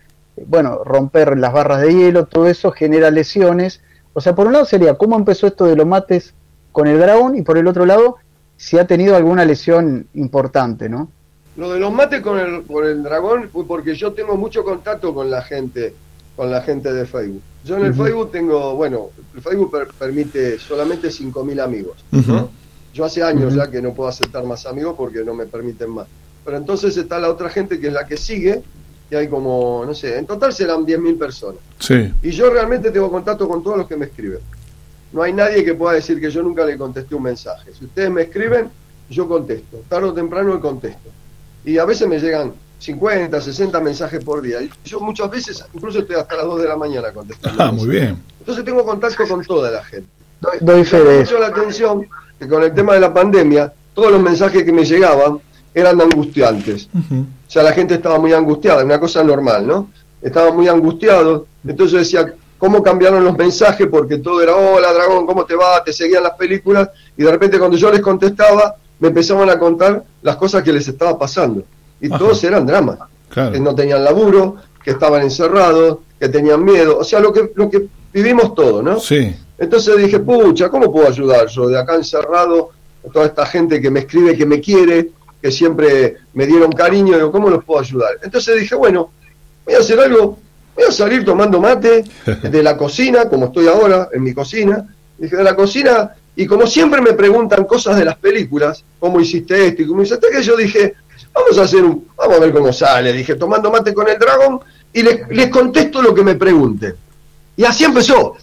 [0.46, 3.80] bueno, romper las barras de hielo, todo eso genera lesiones.
[4.12, 6.34] O sea, por un lado sería cómo empezó esto de los mates
[6.72, 8.16] con el dragón y por el otro lado
[8.58, 11.10] si ha tenido alguna lesión importante, ¿no?
[11.56, 15.14] Lo de los mates con el, con el dragón fue porque yo tengo mucho contacto
[15.14, 15.94] con la gente,
[16.36, 17.40] con la gente de Facebook.
[17.64, 17.94] Yo en el.
[17.94, 21.96] Facebook tengo, bueno, el Facebook per- permite solamente 5.000 amigos.
[22.10, 22.50] ¿no?
[22.92, 26.06] Yo hace años ya que no puedo aceptar más amigos porque no me permiten más.
[26.44, 28.62] Pero entonces está la otra gente que es la que sigue,
[29.10, 31.60] y hay como, no sé, en total serán 10.000 personas.
[31.78, 32.12] Sí.
[32.22, 34.40] Y yo realmente tengo contacto con todos los que me escriben.
[35.12, 37.72] No hay nadie que pueda decir que yo nunca le contesté un mensaje.
[37.72, 38.70] Si ustedes me escriben,
[39.08, 39.82] yo contesto.
[39.88, 41.10] Tarde o temprano le contesto.
[41.64, 44.62] Y a veces me llegan 50, 60 mensajes por día.
[44.62, 47.62] Y yo muchas veces, incluso estoy hasta las 2 de la mañana contestando.
[47.62, 48.22] Ah, muy bien.
[48.38, 50.08] Entonces tengo contacto con toda la gente.
[50.60, 51.38] Doy, fe de eso.
[51.38, 52.06] la atención
[52.38, 55.40] que con el tema de la pandemia, todos los mensajes que me llegaban
[55.74, 56.88] eran angustiantes.
[56.94, 59.90] O sea, la gente estaba muy angustiada, una cosa normal, ¿no?
[60.22, 61.46] Estaba muy angustiado.
[61.66, 63.86] Entonces yo decía, ¿cómo cambiaron los mensajes?
[63.86, 65.82] Porque todo era, hola dragón, ¿cómo te va?
[65.82, 66.90] Te seguían las películas.
[67.16, 70.86] Y de repente cuando yo les contestaba, me empezaban a contar las cosas que les
[70.88, 71.62] estaba pasando.
[72.00, 72.18] Y Ajá.
[72.18, 72.98] todos eran dramas.
[73.32, 76.98] Que no tenían laburo, que estaban encerrados, que tenían miedo.
[76.98, 78.98] O sea, lo que, lo que vivimos todo, ¿no?
[78.98, 79.36] Sí.
[79.58, 82.70] Entonces dije, pucha, ¿cómo puedo ayudar yo de acá encerrado?
[83.12, 87.30] Toda esta gente que me escribe, que me quiere, que siempre me dieron cariño, digo,
[87.32, 88.18] ¿cómo los puedo ayudar?
[88.22, 89.10] Entonces dije, bueno,
[89.64, 90.38] voy a hacer algo,
[90.78, 92.04] voy a salir tomando mate
[92.42, 94.86] de la cocina, como estoy ahora en mi cocina,
[95.18, 99.66] dije, de la cocina, y como siempre me preguntan cosas de las películas, ¿cómo hiciste
[99.66, 100.56] esto y cómo hiciste aquello?
[100.56, 100.94] Dije,
[101.34, 104.60] vamos a hacer un, vamos a ver cómo sale, dije, tomando mate con el dragón,
[104.92, 106.94] y les, les contesto lo que me pregunten.
[107.56, 108.36] Y así empezó.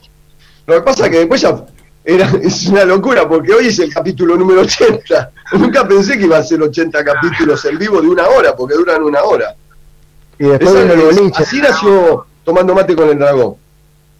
[0.68, 1.66] Lo que pasa es que después ya
[2.04, 5.32] era, es una locura, porque hoy es el capítulo número 80.
[5.54, 9.04] Nunca pensé que iba a ser 80 capítulos en vivo de una hora, porque duran
[9.04, 9.56] una hora.
[10.40, 11.44] Y después vino el boliche.
[11.44, 13.56] así nació tomando mate con el dragón.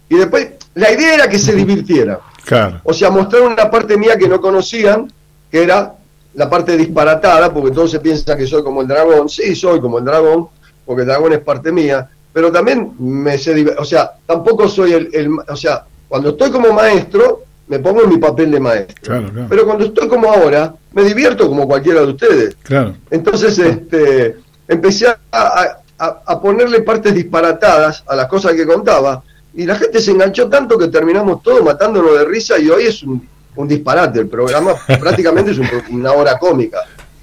[0.08, 2.20] Y después, la idea era que se divirtiera.
[2.44, 2.80] Claro.
[2.84, 5.12] O sea, mostrar una parte mía que no conocían,
[5.50, 5.94] que era
[6.34, 9.28] la parte disparatada, porque todos se piensan que soy como el dragón.
[9.28, 10.48] Sí, soy como el dragón,
[10.84, 12.08] porque el dragón es parte mía.
[12.32, 16.72] Pero también me sé, o sea, tampoco soy el, el- o sea, cuando estoy como
[16.72, 18.94] maestro, me pongo en mi papel de maestro.
[19.02, 19.46] Claro, claro.
[19.48, 22.56] Pero cuando estoy como ahora, me divierto como cualquiera de ustedes.
[22.62, 22.94] Claro.
[23.10, 24.36] Entonces, este,
[24.68, 29.22] empecé a, a- a- a ponerle partes disparatadas a las cosas que contaba
[29.54, 33.02] y la gente se enganchó tanto que terminamos todos matándonos de risa y hoy es
[33.02, 34.20] un, un disparate.
[34.20, 36.78] El programa prácticamente es un una hora cómica.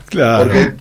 [0.08, 0.44] Claro.
[0.52, 0.74] Porque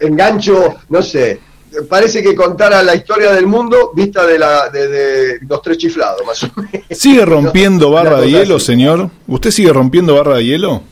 [0.00, 1.40] engancho, no sé,
[1.88, 6.22] parece que contara la historia del mundo vista de, la, de, de los tres chiflados,
[6.26, 6.86] más o menos.
[6.90, 8.66] ¿Sigue rompiendo barra de hielo, así.
[8.66, 9.10] señor?
[9.26, 10.82] ¿Usted sigue rompiendo barra de hielo?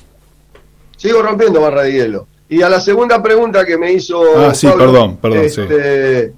[0.96, 2.26] Sigo rompiendo barra de hielo.
[2.48, 4.22] Y a la segunda pregunta que me hizo.
[4.38, 6.32] Ah, sí, perdón, perdón, este,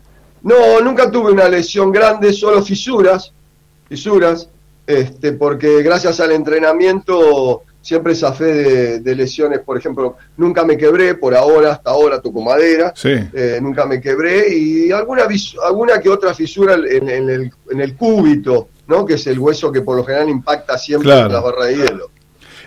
[0.46, 3.32] No, nunca tuve una lesión grande, solo fisuras,
[3.88, 4.48] fisuras,
[4.86, 11.14] este, porque gracias al entrenamiento siempre zafé de, de lesiones, por ejemplo, nunca me quebré,
[11.16, 13.10] por ahora, hasta ahora toco madera, Sí.
[13.32, 15.24] eh, nunca me quebré, y alguna,
[15.64, 19.04] alguna que otra fisura en, en el, en el cúbito, ¿no?
[19.04, 21.26] que es el hueso que por lo general impacta siempre Claro.
[21.26, 22.10] en las barras de hielo.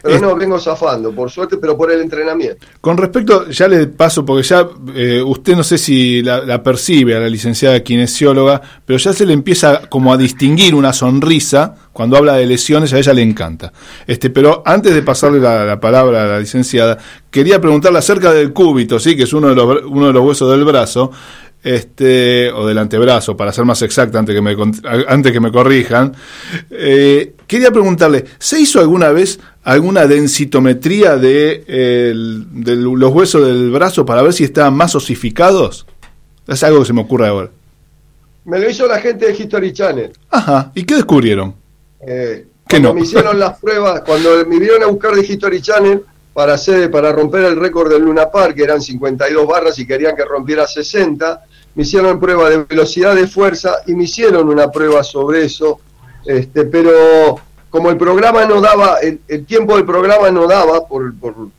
[0.01, 2.65] Pero no, vengo zafando, por suerte, pero por el entrenamiento.
[2.81, 7.15] Con respecto, ya le paso, porque ya eh, usted no sé si la, la percibe
[7.15, 12.15] a la licenciada kinesióloga, pero ya se le empieza como a distinguir una sonrisa cuando
[12.15, 13.73] habla de lesiones, a ella le encanta.
[14.07, 16.97] Este, pero antes de pasarle la, la palabra a la licenciada,
[17.29, 20.49] quería preguntarle acerca del cúbito, sí, que es uno de los, uno de los huesos
[20.49, 21.11] del brazo,
[21.63, 24.55] este, o del antebrazo, para ser más exacta, antes que me,
[25.07, 26.15] antes que me corrijan.
[26.69, 33.71] Eh, quería preguntarle, ¿se hizo alguna vez alguna densitometría de, el- de los huesos del
[33.71, 35.85] brazo para ver si estaban más osificados?
[36.47, 37.49] Es algo que se me ocurre ahora.
[38.45, 40.11] Me lo hizo la gente de History Channel.
[40.29, 41.53] Ajá, ¿y qué descubrieron?
[42.07, 42.93] Eh, Que no.
[42.93, 46.01] me hicieron las pruebas, cuando me vinieron a buscar de History Channel
[46.33, 50.15] para hacer, para romper el récord del Luna Park, que eran 52 barras y querían
[50.15, 51.43] que rompiera 60,
[51.75, 55.79] me hicieron prueba de velocidad de fuerza y me hicieron una prueba sobre eso,
[56.25, 61.13] este, pero como el programa no daba, el, el tiempo del programa no daba, por,
[61.15, 61.49] por-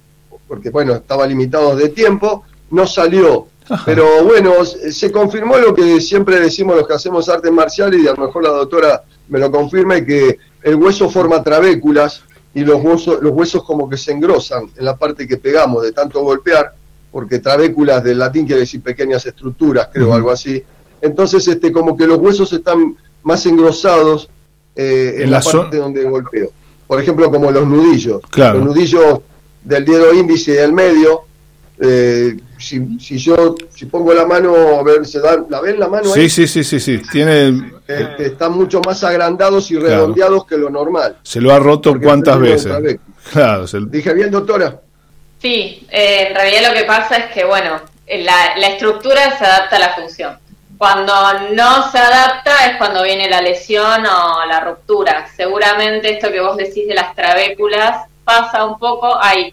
[0.49, 3.47] porque bueno, estaba limitado de tiempo, no salió.
[3.69, 3.85] Ajá.
[3.87, 8.13] Pero bueno, se confirmó lo que siempre decimos los que hacemos artes marciales y a
[8.15, 13.23] lo mejor la doctora me lo confirma que el hueso forma trabéculas y los huesos,
[13.23, 16.75] los huesos como que se engrosan en la parte que pegamos de tanto golpear,
[17.13, 20.61] porque trabéculas del latín quiere decir pequeñas estructuras, creo, algo así.
[21.01, 24.29] Entonces, este, como que los huesos están más engrosados
[24.77, 26.51] eh, en, En la, la zona- parte donde golpeo.
[26.87, 28.21] Por ejemplo, como los nudillos.
[28.31, 28.59] Claro.
[28.59, 29.21] Los nudillos
[29.63, 31.23] del dedo índice y del medio.
[31.83, 35.89] eh, si, si yo si pongo la mano, a ver, ¿se da, ¿la ven la
[35.89, 36.29] mano ahí?
[36.29, 37.03] Sí, sí, sí, sí, sí.
[37.11, 39.89] Tiene, Este, están mucho más agrandados y Claro.
[39.89, 41.17] redondeados que lo normal.
[41.23, 42.67] se lo ha roto cuántas veces.
[42.67, 42.99] otra vez.
[43.33, 44.79] Claro, se- Dije bien, doctora.
[45.41, 49.77] Sí, eh, en realidad lo que pasa es que, bueno, la, la estructura se adapta
[49.77, 50.37] a la función.
[50.81, 51.13] Cuando
[51.53, 55.29] no se adapta es cuando viene la lesión o la ruptura.
[55.37, 59.15] Seguramente esto que vos decís de las trabéculas pasa un poco.
[59.21, 59.53] Hay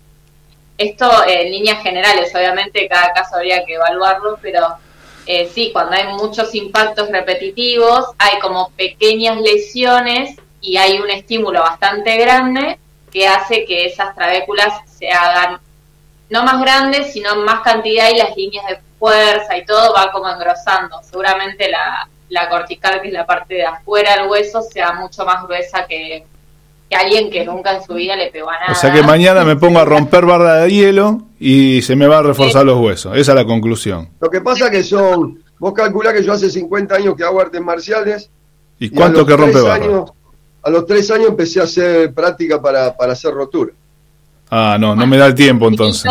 [0.78, 4.78] esto en líneas generales, obviamente cada caso habría que evaluarlo, pero
[5.26, 11.60] eh, sí, cuando hay muchos impactos repetitivos, hay como pequeñas lesiones y hay un estímulo
[11.60, 12.80] bastante grande
[13.12, 15.60] que hace que esas trabéculas se hagan
[16.30, 20.30] no más grandes, sino más cantidad y las líneas de fuerza y todo va como
[20.30, 20.98] engrosando.
[21.04, 25.44] Seguramente la, la cortical, que es la parte de afuera del hueso, sea mucho más
[25.44, 26.26] gruesa que,
[26.90, 28.72] que alguien que nunca en su vida le pegó a nada.
[28.72, 32.20] O sea que mañana me pongo a romper barra de hielo y se me va
[32.20, 33.16] a reforzar los huesos.
[33.18, 34.10] Esa es la conclusión.
[34.20, 37.62] Lo que pasa que son, vos calculás que yo hace 50 años que hago artes
[37.62, 38.30] marciales.
[38.80, 39.86] ¿Y cuánto que rompe barra?
[39.86, 40.12] años-
[40.64, 43.72] A los tres años empecé a hacer práctica para, para hacer rotura.
[44.50, 46.10] Ah, no, no me da el tiempo entonces.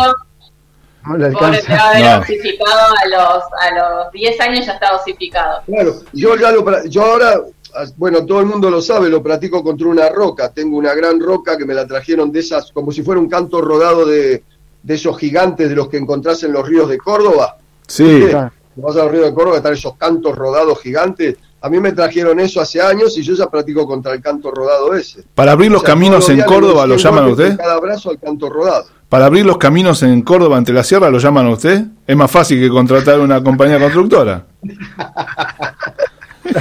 [1.07, 2.19] No le Pobre, te va a haber No.
[2.19, 5.61] osificado a los, a los 10 años ya está osificado.
[5.65, 7.41] Claro, yo ya lo, yo ahora,
[7.75, 10.49] ah, bueno, todo el mundo lo sabe, lo practico contra una roca.
[10.51, 13.61] Tengo una gran roca que me la trajeron de esas, como si fuera un canto
[13.61, 14.43] rodado de,
[14.83, 17.57] de esos gigantes de los que encontrás en los ríos de Córdoba.
[17.87, 18.27] Sí.
[18.75, 21.35] Vas a los ríos de Córdoba, están esos cantos rodados gigantes.
[21.59, 24.93] A mí me trajeron eso hace años y yo ya practico contra el canto rodado
[24.93, 25.23] ese.
[25.33, 27.57] para abrir los O sea, caminos en Córdoba lo 100 llaman a golpes usted.
[27.57, 28.85] con Cada brazo al canto rodado.
[29.09, 31.81] Para abrir los caminos en Córdoba ante la sierra lo llaman a usted.
[32.05, 34.43] Es más fácil que contratar una compañía constructora.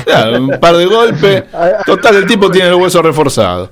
[0.04, 1.44] Claro, un par de golpes.
[1.84, 3.70] Total, el tipo tiene el hueso reforzado.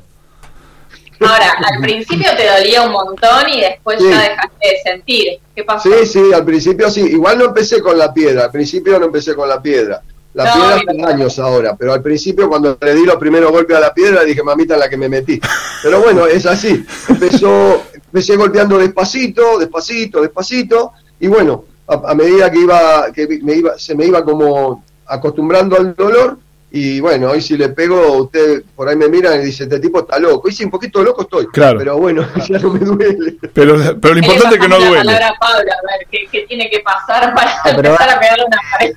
[1.21, 4.09] Ahora, al principio te dolía un montón y después Sí.
[4.11, 5.27] ya dejaste de sentir.
[5.55, 5.89] ¿Qué pasó?
[5.89, 7.01] Sí, sí, al principio sí.
[7.01, 8.45] Igual no empecé con la piedra.
[8.45, 10.03] Al principio no empecé con la piedra.
[10.35, 13.77] La No, piedra hace años ahora, pero al principio cuando le di los primeros golpes
[13.77, 15.41] a la piedra dije, mamita, en la que me metí.
[15.83, 16.85] Pero bueno, es así.
[17.09, 23.55] Empezó, empecé golpeando despacito, despacito, despacito, y bueno, a, a medida que iba, que me
[23.55, 26.39] iba, se me iba como acostumbrando al dolor,
[26.73, 30.01] y bueno, hoy si le pego, usted por ahí me mira y dice, este tipo
[30.01, 30.49] está loco.
[30.49, 31.47] Y sí, un poquito loco estoy.
[31.47, 31.79] Claro.
[31.79, 33.37] Pero bueno, ya no me duele.
[33.53, 35.05] Pero, pero lo importante es que no la duele.
[35.05, 38.19] palabra a Pablo, a ver qué, qué tiene que pasar para Ah, empezar va- a
[38.19, 38.93] pegarle una pared.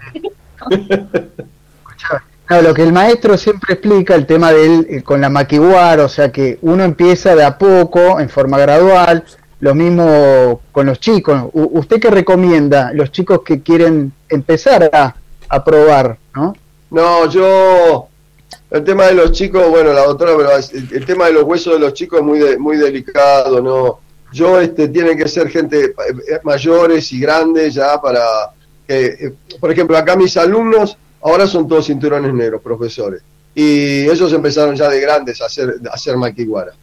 [2.49, 5.99] No, lo que el maestro siempre explica, el tema de él eh, con la maquiguar,
[5.99, 9.25] o sea que uno empieza de a poco, en forma gradual,
[9.59, 11.41] lo mismo con los chicos.
[11.53, 12.91] ¿Usted qué recomienda?
[12.93, 15.13] Los chicos que quieren empezar a,
[15.49, 16.55] a probar, ¿no?
[16.91, 18.07] No, yo.
[18.71, 20.31] El tema de los chicos, bueno, la doctora,
[20.71, 23.99] el, el tema de los huesos de los chicos es muy, de- muy delicado, ¿no?
[24.33, 28.21] yo este, tienen que ser gente eh, mayores y grandes ya para
[28.87, 33.21] que, eh, por ejemplo, acá mis alumnos ahora son todos cinturones negros, profesores,
[33.53, 36.73] y ellos empezaron ya de grandes a hacer, a hacer maquiguara.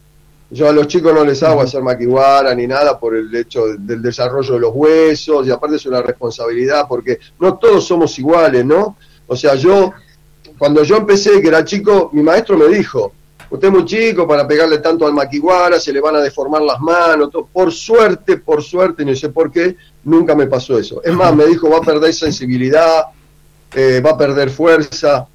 [0.51, 4.03] Yo a los chicos no les hago hacer maquiguara ni nada por el hecho del
[4.03, 8.97] desarrollo de los huesos y aparte es una responsabilidad porque no todos somos iguales, ¿no?
[9.27, 9.93] O sea, yo,
[10.59, 13.13] cuando yo empecé, que era chico, mi maestro me dijo,
[13.51, 16.81] usted es muy chico para pegarle tanto al maquiguara, se le van a deformar las
[16.81, 17.47] manos, todo.
[17.53, 21.03] por suerte, por suerte, no sé por qué, nunca me pasó eso.
[21.03, 23.07] Es más, me dijo, va a perder sensibilidad,
[23.75, 25.27] eh, va a perder fuerza,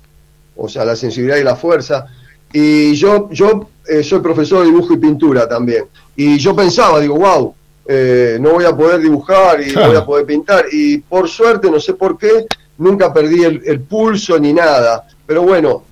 [0.56, 2.06] o sea, la sensibilidad y la fuerza.
[2.52, 5.86] Y yo, yo eh, soy profesor de dibujo y pintura también.
[6.16, 7.54] Y yo pensaba, digo, wow,
[7.88, 10.66] eh, no voy a poder dibujar y no voy a poder pintar.
[10.72, 12.46] Y por suerte, no sé por qué,
[12.78, 15.08] nunca perdí el pulso ni nada.
[15.26, 15.84] Pero bueno,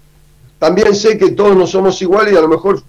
[0.60, 2.82] también sé que todos no somos iguales y a lo mejor,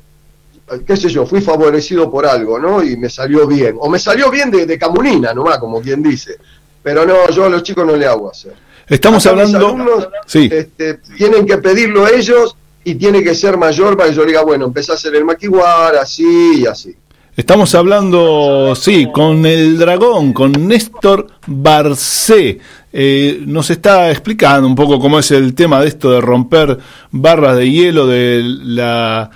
[0.86, 2.82] qué sé yo, fui favorecido por algo, ¿no?
[2.82, 3.76] Y me salió bien.
[3.78, 6.36] O me salió bien de, de camunina, nomás, como quien dice.
[6.82, 8.54] Pero no, yo a los chicos no le hago hacer.
[8.88, 10.10] Estamos hablando...
[10.26, 10.48] sí.
[10.50, 14.64] Este, tienen que pedirlo ellos y tiene que ser mayor para que yo diga, bueno,
[14.64, 16.96] empecé a hacer el maquiguar, así y así.
[17.36, 22.58] Estamos hablando, sí, con el dragón, con Néstor Barcé.
[22.92, 26.78] Eh, nos está explicando un poco cómo es el tema de esto de romper
[27.10, 29.30] barras de hielo, de la,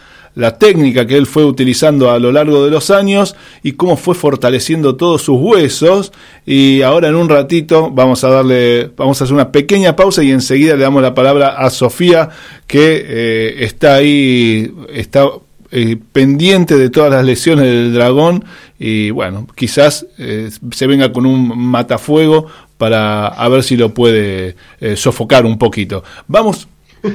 [0.58, 4.96] técnica que él fue utilizando a lo largo de los años y cómo fue fortaleciendo
[4.96, 6.12] todos sus huesos.
[6.46, 10.30] Y ahora en un ratito vamos a darle, vamos a hacer una pequeña pausa y
[10.30, 12.30] enseguida le damos la palabra a Sofía
[12.66, 15.26] que eh, está ahí, está
[15.70, 18.46] eh, pendiente de todas las lesiones del dragón
[18.78, 22.48] y bueno, quizás se venga con un matafuego
[22.82, 26.02] para ver si lo puede eh, sofocar un poquito.
[26.26, 26.66] Vamos,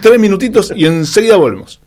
[0.02, 1.82] tres minutitos y enseguida volvemos.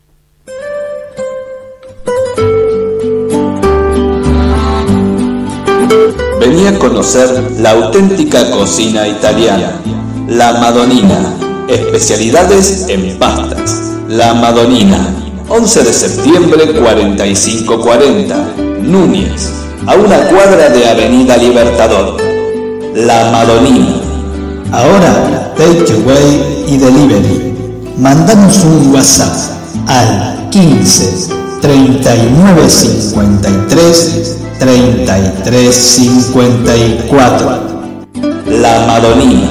[6.38, 9.80] Venía a conocer la auténtica cocina italiana,
[10.28, 11.34] la Madonina,
[11.66, 13.96] especialidades en pastas.
[14.08, 15.08] La Madonina,
[15.48, 19.50] 11 de septiembre 4540, Núñez,
[19.86, 22.29] a una cuadra de Avenida Libertador.
[22.94, 24.00] La Madonina.
[24.72, 27.54] Ahora, Takeaway y Delivery.
[27.98, 29.32] Mandanos un WhatsApp
[29.86, 31.28] al 15
[31.60, 37.60] 39 53 33 54.
[38.60, 39.50] La Madonina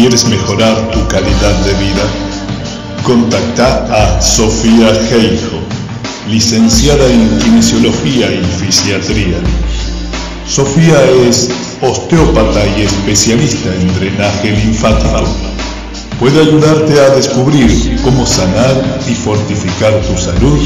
[0.00, 2.02] ¿Quieres mejorar tu calidad de vida?
[3.04, 5.58] Contacta a Sofía Geijo,
[6.26, 9.36] licenciada en Kinesiología y Fisiatría.
[10.48, 10.96] Sofía
[11.28, 11.50] es
[11.82, 15.22] osteópata y especialista en drenaje linfático.
[16.18, 20.58] Puede ayudarte a descubrir cómo sanar y fortificar tu salud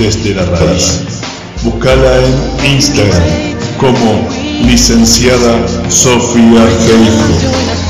[0.00, 1.02] desde la raíz.
[1.62, 3.22] Búscala en Instagram
[3.78, 4.28] como
[4.66, 7.81] licenciada Sofía Geijo.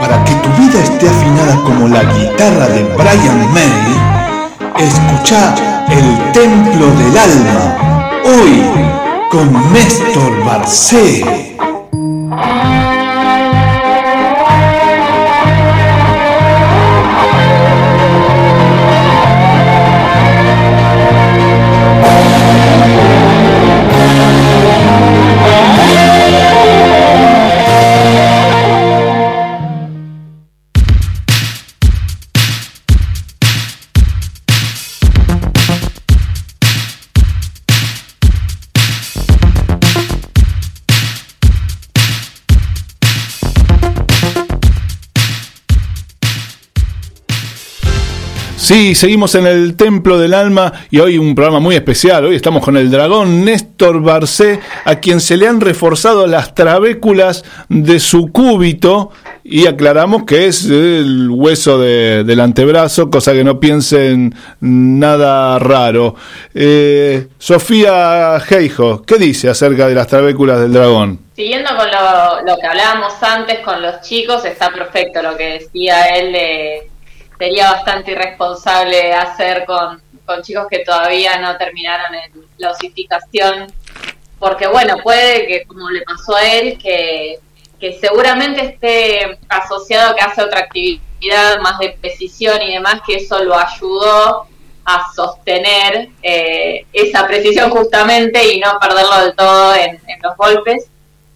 [0.00, 5.54] Para que tu vida esté afinada como la guitarra de Brian May, escucha
[5.88, 8.62] El Templo del Alma, hoy
[9.30, 11.56] con Néstor Barcé.
[48.66, 52.24] Sí, seguimos en el Templo del Alma y hoy un programa muy especial.
[52.24, 57.44] Hoy estamos con el dragón Néstor Barcé, a quien se le han reforzado las trabéculas
[57.68, 59.12] de su cúbito
[59.44, 66.16] y aclaramos que es el hueso del antebrazo, cosa que no piensen nada raro.
[66.52, 71.20] Eh, Sofía Geijo, ¿qué dice acerca de las trabéculas del dragón?
[71.36, 76.06] Siguiendo con lo, lo que hablábamos antes con los chicos, está perfecto lo que decía
[76.06, 76.95] él de
[77.38, 80.00] sería bastante irresponsable hacer con,
[80.42, 82.12] chicos que todavía no terminaron
[82.58, 83.72] la osificación,
[84.38, 87.38] porque bueno, puede que como le pasó a él, que,
[88.00, 93.56] seguramente esté asociado que hace otra actividad más de precisión y demás, que eso lo
[93.56, 94.48] ayudó
[94.84, 100.90] a sostener eh, esa precisión justamente y no perderlo del todo en los golpes.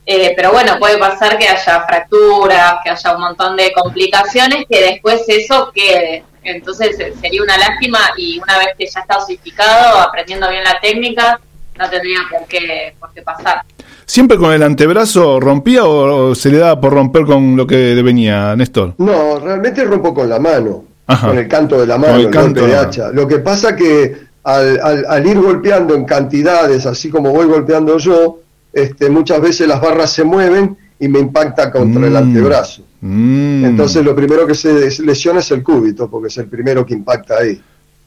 [0.06, 4.80] Eh, pero bueno, puede pasar que haya fracturas, que haya un montón de complicaciones, que
[4.80, 6.24] después eso quede.
[6.42, 10.80] Entonces eh, sería una lástima y una vez que ya está osificado, aprendiendo bien la
[10.80, 11.38] técnica,
[11.78, 13.62] no tendría por qué, por qué pasar.
[14.06, 18.56] ¿Siempre con el antebrazo rompía o, se le daba por romper con lo que venía,
[18.56, 18.94] Néstor?
[18.98, 20.84] No, realmente rompo con la mano,
[21.20, 23.10] con el canto de la mano, el, canto de hacha.
[23.12, 28.40] Lo que pasa que al, al ir golpeando en cantidades, así como voy golpeando yo,
[28.72, 32.16] este, muchas veces las barras se mueven y me impacta contra el mm.
[32.16, 32.82] antebrazo.
[33.00, 33.64] Mm.
[33.64, 37.38] Entonces lo primero que se lesiona es el cúbito, porque es el primero que impacta
[37.38, 37.60] ahí.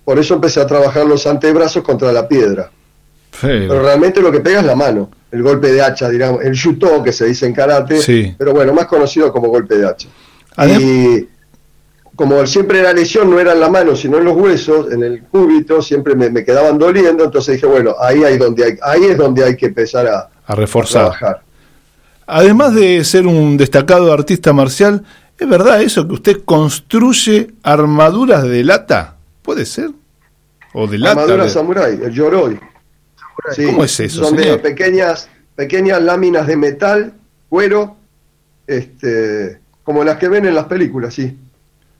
[0.06, 2.70] Por eso empecé a trabajar los antebrazos contra la piedra.
[3.42, 7.02] Pero realmente lo que pega es la mano, el golpe de hacha, digamos, el yuto
[7.02, 10.08] que se dice en karate, pero bueno, más conocido como golpe de hacha.
[10.68, 11.28] Y
[12.16, 15.24] como siempre la lesión no era en la mano, sino en los huesos, en el
[15.24, 19.18] cúbito, siempre me, me quedaban doliendo, entonces dije, bueno, ahí, hay donde hay, ahí es
[19.18, 21.42] donde hay que empezar a, a reforzar.
[22.26, 25.04] Además de ser un destacado artista marcial,
[25.38, 29.18] ¿es verdad eso que usted construye armaduras de lata?
[29.42, 29.92] ¿Puede ser?
[30.74, 31.22] ¿O de lata?
[31.22, 32.60] Armadura samurai, el yoroi.
[33.66, 34.24] ¿Cómo es eso?
[34.24, 37.14] Son de pequeñas, pequeñas láminas de metal,
[37.50, 37.98] cuero,
[38.68, 41.38] este, como las que ven en las películas, sí.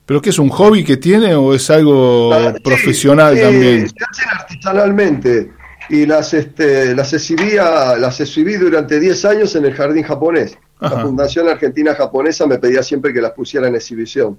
[0.06, 3.88] ¿Pero qué es un hobby que tiene o es algo ah, profesional también?
[3.88, 5.50] Se hacen artesanalmente
[5.88, 10.56] y las este, las exhibía, las exhibí durante 10 años en el jardín japonés.
[10.80, 14.38] La Fundación Argentina Japonesa me pedía siempre que las pusiera en exhibición.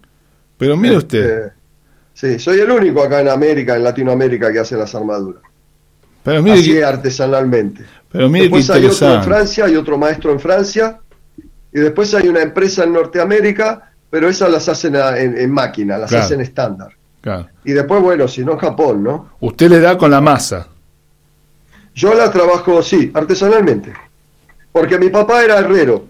[0.58, 1.46] Pero mire usted.
[1.46, 1.54] Este,
[2.14, 5.42] sí, soy el único acá en América, en Latinoamérica, que hace las armaduras.
[6.24, 7.84] Pero mire Así artesanalmente.
[8.12, 11.00] Pero mire después hay otro en Francia, hay otro maestro en Francia,
[11.74, 16.42] y después hay una empresa en Norteamérica, pero esas las hacen en, máquina, las hacen
[16.42, 16.94] estándar.
[17.64, 19.32] Y después, bueno, si no en Japón, ¿no?
[19.40, 20.68] Usted le da con la masa.
[21.96, 23.94] Yo la trabajo, sí, artesanalmente.
[24.72, 26.06] Porque mi papá era herrero.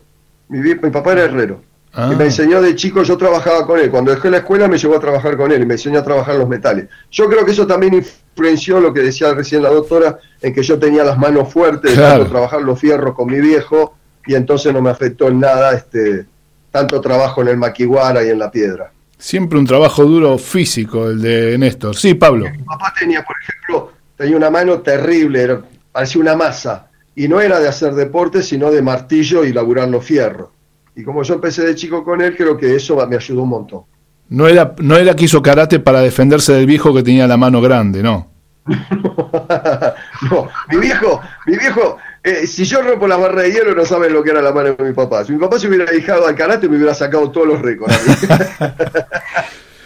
[0.49, 1.61] Mi, mi papá era herrero.
[1.95, 2.27] Y me ah.
[2.27, 3.89] enseñó de chico, yo trabajaba con él.
[3.89, 6.35] Cuando dejé la escuela me llevó a trabajar con él y me enseñó a trabajar
[6.35, 6.89] los metales.
[7.09, 10.77] Yo creo que eso también influenció lo que decía recién la doctora, en que yo
[10.77, 14.89] tenía las manos fuertes de trabajar los fierros con mi viejo y entonces no me
[14.89, 16.25] afectó en nada este
[16.69, 18.91] tanto trabajo en el maquiwara y en la piedra.
[19.17, 21.95] Siempre un trabajo duro físico el de Néstor.
[21.95, 22.49] Sí, Pablo.
[22.51, 25.61] Mi papá tenía, por ejemplo, tenía una mano terrible, era
[25.95, 26.87] parecía una masa.
[27.15, 30.49] Y no era de hacer deporte, sino de martillo y laburar los fierros.
[30.93, 33.83] Y como yo empecé de chico con él, creo que eso me ayudó un montón.
[34.27, 37.61] No era, no era que hizo karate para defenderse del viejo que tenía la mano
[37.61, 38.29] grande, no.
[38.65, 44.11] no, mi viejo, mi viejo, eh, si yo rompo la barra de hielo no saben
[44.11, 45.23] lo que era la mano de mi papá.
[45.23, 47.95] Si mi papá se hubiera dedicado al karate me hubiera sacado todos los récords.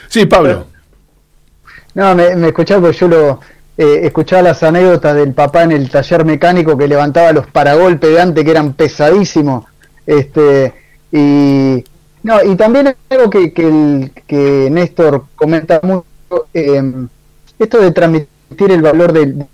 [0.08, 0.66] sí, Pablo.
[1.94, 3.40] No, me, me escuchaba porque yo lo,
[3.80, 8.20] eh, escuchaba las anécdotas del papá en el taller mecánico que levantaba los paragolpes de
[8.20, 9.64] antes que eran pesadísimos.
[10.06, 10.74] Este,
[11.14, 11.82] y,
[12.24, 16.04] no, y también algo que, que, que Néstor comenta mucho,
[16.54, 17.08] em,
[17.58, 19.46] esto de transmitir el valor del,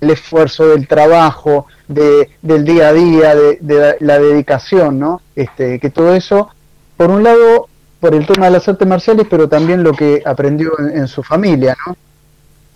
[0.00, 5.22] esfuerzo, del trabajo, de, del día a día, de, la dedicación, ¿no?
[5.36, 6.48] Este, que todo eso,
[6.96, 7.68] por un lado,
[8.00, 11.22] por el tema de las artes marciales, pero también lo que aprendió en, en su
[11.22, 11.96] familia, ¿no?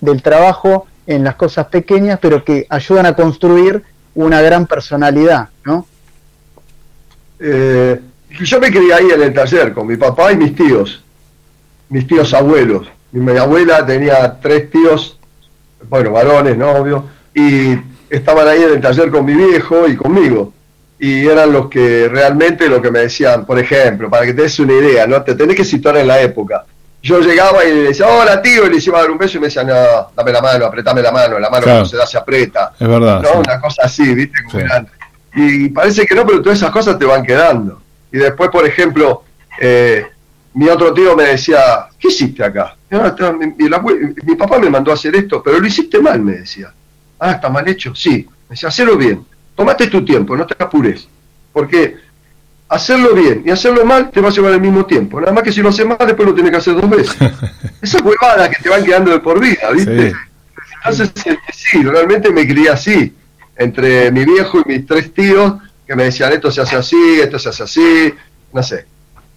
[0.00, 3.82] Del trabajo en las cosas pequeñas, pero que ayudan a construir
[4.14, 5.86] una gran personalidad, ¿no?
[7.38, 8.00] Eh,
[8.40, 11.02] yo me crié ahí en el taller con mi papá y mis tíos,
[11.88, 12.88] mis tíos abuelos.
[13.10, 15.18] Mi abuela tenía tres tíos,
[15.88, 17.10] bueno, varones, ¿no?
[17.34, 17.78] y
[18.10, 20.52] estaban ahí en el taller con mi viejo y conmigo.
[20.98, 24.58] Y eran los que realmente lo que me decían, por ejemplo, para que te des
[24.60, 25.22] una idea, ¿no?
[25.22, 26.64] Te tenés que situar en la época
[27.02, 29.40] yo llegaba y le decía, hola tío, y le iba a dar un beso y
[29.40, 32.16] me decía, no, dame la mano, apretame la mano, la mano cuando se da se
[32.16, 32.72] aprieta.
[32.78, 33.20] Es verdad.
[33.22, 33.40] ¿no?
[33.40, 34.38] Una cosa así, ¿viste?
[35.34, 37.82] Y parece que no, pero todas esas cosas te van quedando.
[38.12, 39.24] Y después, por ejemplo,
[39.58, 40.06] eh,
[40.54, 42.76] mi otro tío me decía, ¿qué hiciste acá?
[43.38, 46.72] mi, papá me mandó a hacer esto, pero lo hiciste mal, me decía.
[47.18, 47.94] Ah, está mal hecho.
[47.94, 49.24] Sí, me decía, hacelo bien.
[49.56, 51.08] Tomate tu tiempo, no te apures.
[51.52, 51.96] Porque
[52.72, 55.20] hacerlo bien y hacerlo mal te va a llevar el mismo tiempo.
[55.20, 57.16] Nada más que si lo haces mal, después lo tienes que hacer dos veces.
[57.82, 60.14] Esa huevada que te van quedando de por vida, ¿viste?
[60.84, 61.12] Entonces,
[61.52, 63.14] sí, realmente me crié así,
[63.56, 65.54] entre mi viejo y mis tres tíos,
[65.86, 68.14] que me decían, esto se hace así, esto se hace así,
[68.52, 68.86] no sé.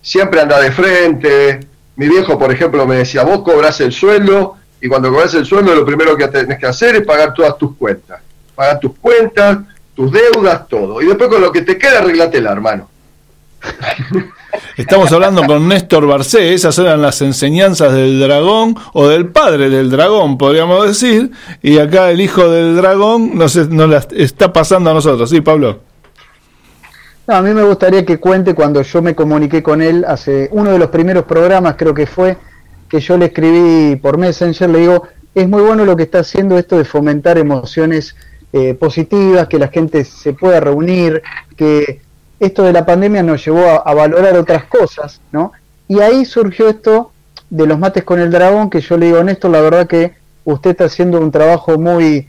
[0.01, 1.59] Siempre anda de frente.
[1.97, 5.75] Mi viejo, por ejemplo, me decía, vos cobras el sueldo y cuando cobras el sueldo
[5.75, 8.21] lo primero que tenés que hacer es pagar todas tus cuentas.
[8.55, 9.57] Pagar tus cuentas,
[9.93, 11.01] tus deudas, todo.
[11.01, 12.94] Y después con lo que te queda, arreglatela, hermano.
[14.77, 19.89] Estamos hablando con Néstor Barcé, esas eran las enseñanzas del dragón o del padre del
[19.89, 24.93] dragón, podríamos decir, y acá el hijo del dragón nos, nos las está pasando a
[24.93, 25.79] nosotros, ¿sí, Pablo?
[27.27, 30.77] a mí me gustaría que cuente cuando yo me comuniqué con él hace uno de
[30.77, 32.37] los primeros programas, creo que fue,
[32.87, 36.57] que yo le escribí por Messenger, le digo, es muy bueno lo que está haciendo
[36.57, 38.15] esto de fomentar emociones
[38.53, 41.23] eh, positivas, que la gente se pueda reunir,
[41.57, 42.01] que
[42.39, 45.51] esto de la pandemia nos llevó a, valorar otras cosas, ¿no?
[45.87, 47.11] Y ahí surgió esto
[47.49, 50.13] de los mates con el dragón, que yo le digo, Néstor, la verdad que
[50.43, 52.27] usted está haciendo un trabajo muy,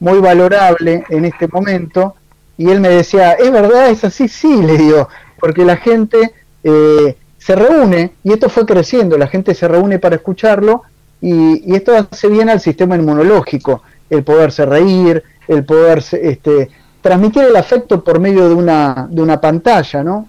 [0.00, 2.14] muy valorable en este momento.
[2.56, 3.90] Y él me decía, ¿es verdad?
[3.90, 4.28] ¿Es así?
[4.28, 5.08] Sí, le digo,
[5.40, 6.32] porque la gente
[6.62, 10.82] eh, se reúne, y esto fue creciendo, la gente se reúne para escucharlo,
[11.20, 16.70] y, esto hace bien al sistema inmunológico, el poderse reír, el poderse este,
[17.04, 20.26] transmitir el afecto por medio de una, de una pantalla, ¿no?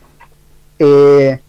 [0.77, 1.39] Eh,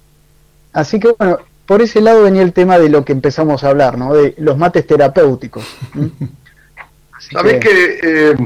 [0.72, 3.98] así que bueno, por ese lado venía el tema de lo que empezamos a hablar,
[3.98, 4.14] ¿no?
[4.14, 5.66] De los mates terapéuticos.
[7.18, 8.36] Sabés que, eh,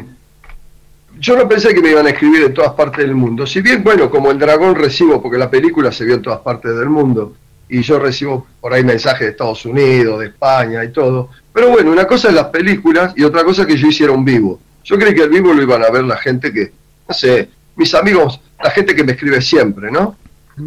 [1.18, 3.46] yo no pensé que me iban a escribir en todas partes del mundo.
[3.46, 6.74] Si bien, bueno, como el dragón recibo, porque la película se vio en todas partes
[6.74, 7.34] del mundo,
[7.68, 11.28] y yo recibo por ahí mensajes de Estados Unidos, de España y todo.
[11.52, 14.24] Pero bueno, una cosa es las películas y otra cosa es que yo hiciera un
[14.24, 14.58] vivo.
[14.84, 16.72] Yo creí que el vivo lo iban a ver la gente que,
[17.08, 20.16] no sé, mis amigos, la gente que me escribe siempre, ¿no?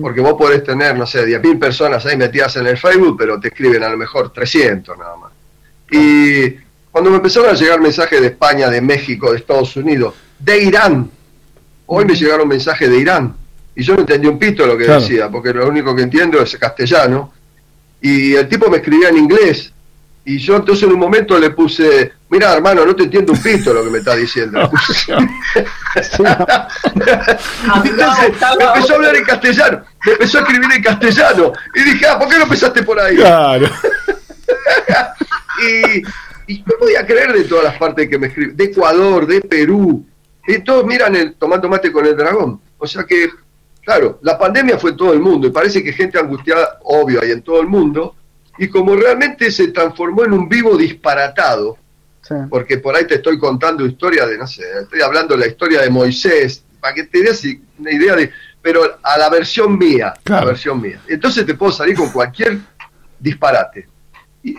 [0.02, 3.50] Porque vos podés tener, no sé, 10.000 personas ahí metidas en el Facebook, pero te
[3.50, 5.32] escriben a lo mejor 300 nada más.
[5.92, 6.56] Y
[6.92, 11.10] cuando me empezaron a llegar mensajes de España, de México, de Estados Unidos, de Irán,
[11.86, 13.36] hoy me llegaron mensajes de Irán,
[13.76, 16.56] y yo no entendí un pito lo que decía, porque lo único que entiendo es
[16.58, 17.34] castellano,
[18.02, 19.72] y el tipo me escribía en inglés,
[20.26, 23.72] y yo entonces en un momento le puse, mira hermano, no te entiendo un pito
[23.74, 24.60] lo que me estás diciendo.
[27.86, 31.54] entonces me empezó a hablar en castellano, me empezó a escribir en castellano.
[31.76, 33.18] Y dije, ah, ¿por qué no empezaste por ahí?
[33.18, 33.70] Claro.
[35.62, 39.42] y, y no podía creer de todas las partes que me escriben, de Ecuador, de
[39.42, 40.04] Perú,
[40.48, 42.60] y todos miran el tomando mate con el dragón.
[42.80, 43.30] O sea que,
[43.84, 47.32] claro, la pandemia fue en todo el mundo y parece que gente angustiada, obvio, hay
[47.32, 48.16] en todo el mundo,
[48.58, 51.78] y como realmente se transformó en un vivo disparatado,
[52.50, 55.82] porque por ahí te estoy contando historia de, no sé, estoy hablando de la historia
[55.82, 57.46] de Moisés, para que te des
[57.78, 61.02] una idea de, pero a la versión mía, la versión mía.
[61.08, 62.60] Entonces te puedo salir con cualquier
[63.20, 63.88] disparate.
[64.44, 64.56] Y,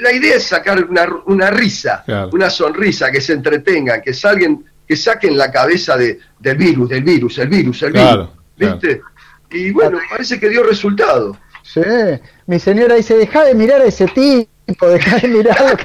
[0.00, 0.82] la, idea es sacar
[1.26, 6.56] una, risa, una sonrisa, que se entretengan, que salgan, que saquen la cabeza de, del
[6.56, 8.28] virus, del virus, el virus, el virus.
[8.56, 9.02] ¿Viste?
[9.50, 11.36] Y bueno, parece que dio resultado.
[11.62, 11.82] Sí,
[12.46, 14.06] mi señora dice, deja de mirar a ese
[14.68, 15.78] tipo, deja de mirar,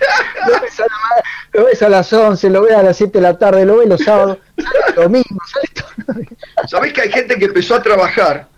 [1.53, 3.87] lo, ves a las 11, lo ves a las 7 de la tarde, lo ves
[3.87, 6.67] los sábados, sale domingo, sale todo.
[6.67, 8.49] ¿Sabés que hay gente que empezó a trabajar?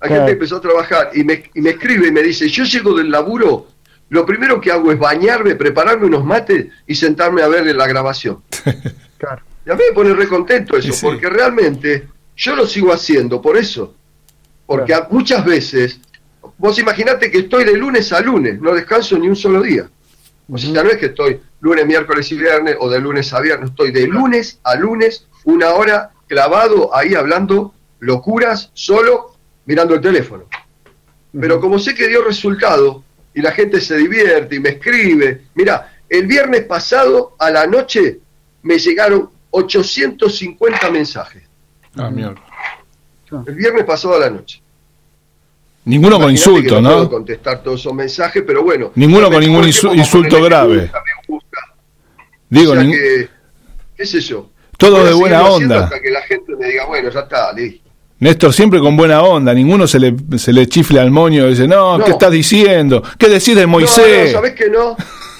[0.00, 2.64] Hay gente que empezó a trabajar y me, y me escribe y me dice, yo
[2.64, 3.66] llego del laburo,
[4.08, 8.42] lo primero que hago es bañarme, prepararme unos mates y sentarme a ver la grabación.
[9.18, 9.40] Claro.
[9.64, 13.94] Y a mí me pone recontento eso, porque realmente yo lo sigo haciendo por eso.
[14.66, 16.00] Porque muchas veces
[16.62, 19.90] Vos imaginate que estoy de lunes a lunes, no descanso ni un solo día.
[20.48, 23.70] O sea, no es que estoy lunes, miércoles y viernes o de lunes a viernes,
[23.70, 29.34] estoy de lunes a lunes, una hora clavado ahí hablando locuras, solo
[29.66, 30.44] mirando el teléfono.
[31.32, 33.02] Pero como sé que dio resultado
[33.34, 38.20] y la gente se divierte y me escribe, mira, el viernes pasado a la noche
[38.62, 41.42] me llegaron 850 mensajes.
[41.96, 42.40] Ah, mierda.
[43.46, 44.61] El viernes pasado a la noche.
[45.84, 46.90] Ninguno con insulto, ¿no?
[46.90, 48.92] puedo contestar todos esos mensajes, pero bueno.
[48.94, 50.90] Ninguno con ningún insulto grave.
[52.48, 52.74] Digo,
[53.96, 54.50] qué sé yo.
[54.78, 55.84] Todo de buena onda.
[55.84, 57.90] Hasta que la gente me diga, bueno, ya está, listo.
[58.18, 61.66] Néstor siempre con buena onda, ninguno se le, se le chifla al moño y dice,
[61.66, 63.02] no, ¿qué estás diciendo?
[63.18, 64.32] ¿Qué decís de Moisés?
[64.32, 64.96] No, no, que no?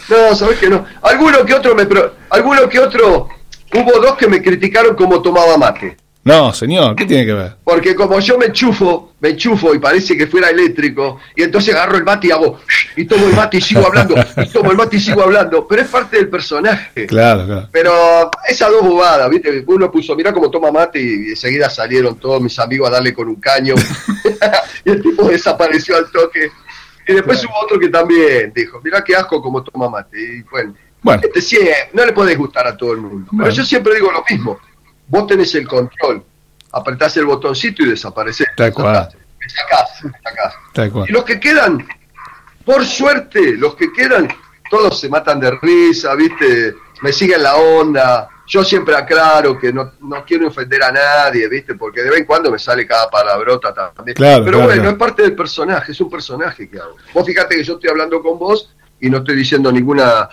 [0.09, 0.85] No, sabés que no.
[1.03, 1.87] Alguno que otro me
[2.31, 3.29] alguno que otro
[3.73, 5.97] hubo dos que me criticaron como tomaba mate.
[6.25, 7.57] No, señor, ¿qué tiene que ver?
[7.65, 11.97] Porque como yo me enchufo, me enchufo y parece que fuera eléctrico, y entonces agarro
[11.97, 12.61] el mate y hago,
[12.97, 15.83] y tomo el mate y sigo hablando, y tomo el mate y sigo hablando, pero
[15.83, 17.07] es parte del personaje.
[17.07, 17.69] Claro, claro.
[17.73, 19.65] Pero esas dos bobadas, ¿viste?
[19.67, 23.27] Uno puso, mira cómo toma mate y enseguida salieron todos mis amigos a darle con
[23.27, 23.75] un caño.
[24.85, 26.53] y el tipo desapareció al toque.
[27.09, 30.17] Y después hubo otro que también dijo, mira qué asco como toma mate.
[30.21, 31.21] Y bueno, Bueno.
[31.25, 33.29] este sí, eh, no le podés gustar a todo el mundo.
[33.37, 34.61] Pero yo siempre digo lo mismo.
[35.13, 36.25] Vos tenés el control.
[36.73, 38.47] Apretás el botoncito y desapareces.
[38.57, 39.11] Tal cual.
[39.39, 40.55] Me sacás, me sacás.
[40.73, 41.07] Tal cual.
[41.07, 41.87] Y los que quedan,
[42.65, 44.27] por suerte, los que quedan,
[44.71, 46.75] todos se matan de risa, ¿viste?
[47.03, 48.27] Me siguen la onda.
[48.47, 51.75] Yo siempre aclaro que no, no quiero ofender a nadie, ¿viste?
[51.75, 54.15] Porque de vez en cuando me sale cada palabrota también.
[54.17, 54.97] Claro, Pero claro, bueno, claro.
[54.97, 56.97] es parte del personaje, es un personaje que hago.
[57.13, 60.31] Vos fíjate que yo estoy hablando con vos y no estoy diciendo ninguna,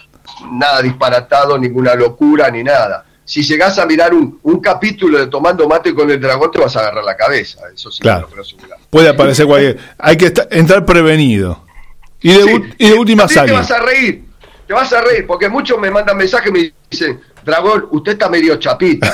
[0.52, 3.04] nada disparatado, ninguna locura, ni nada.
[3.30, 6.76] Si llegás a mirar un, un capítulo de Tomando Mate con el Dragón, te vas
[6.76, 7.60] a agarrar la cabeza.
[7.72, 8.28] Eso sí, Claro.
[8.90, 9.78] Puede aparecer cualquier.
[10.00, 11.64] Hay que esta- entrar prevenido.
[12.22, 12.64] Y de, Sí.
[12.80, 13.50] y de última sale.
[13.52, 14.24] Te vas a reír,
[14.66, 18.30] te vas a reír, porque muchos me mandan mensajes y me dicen, Dragón, usted está
[18.30, 19.14] medio chapita.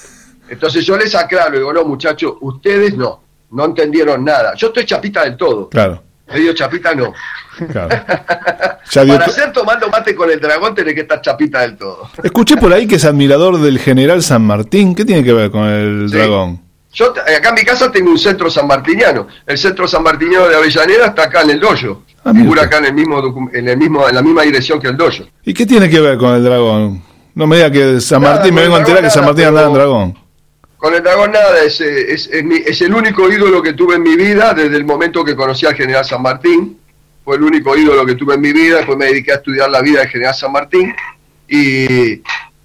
[0.48, 4.54] Entonces yo les aclaro, digo, no, muchachos, ustedes no, no entendieron nada.
[4.54, 7.12] Yo estoy chapita del todo, Claro, medio chapita no.
[7.70, 7.88] claro.
[8.94, 12.08] Para hacer tomando mate con el dragón tenés que estar chapita del todo.
[12.22, 14.94] Escuché por ahí que es admirador del general San Martín.
[14.94, 16.16] ¿Qué tiene que ver con el Sí.
[16.16, 16.62] dragón?
[16.92, 19.26] Yo t- acá en mi casa tengo un centro sanmartiniano.
[19.46, 22.04] El centro sanmartiniano de Avellaneda está acá en el dojo.
[22.24, 24.96] Ah, Figura acá en el mismo en el mismo en la misma dirección que el
[24.96, 25.24] dojo.
[25.44, 27.02] ¿Y qué tiene que ver con el dragón?
[27.34, 29.66] No me diga que San Nada, Martín, me vengo a enterar que San Martín andaba
[29.66, 30.18] en dragón.
[30.76, 33.94] Con el dragón nada, es, eh, es, es mi- es el único ídolo que tuve
[33.96, 36.78] en mi vida desde el momento que conocí al general San Martín.
[37.24, 39.80] Fue el único ídolo que tuve en mi vida, después me dediqué a estudiar la
[39.82, 40.94] vida del general San Martín
[41.48, 42.22] y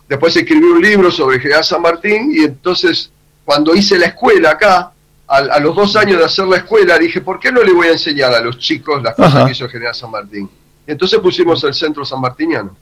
[0.07, 3.12] después escribí un libro sobre el general San Martín y entonces
[3.45, 4.91] cuando hice la escuela acá,
[5.28, 7.91] a, los dos años de hacer la escuela, dije, ¿por qué no le voy a
[7.93, 9.45] enseñar a los chicos las cosas Ajá.
[9.45, 10.49] que hizo el general San Martín?
[10.86, 12.76] Y entonces pusimos el centro sanmartiniano.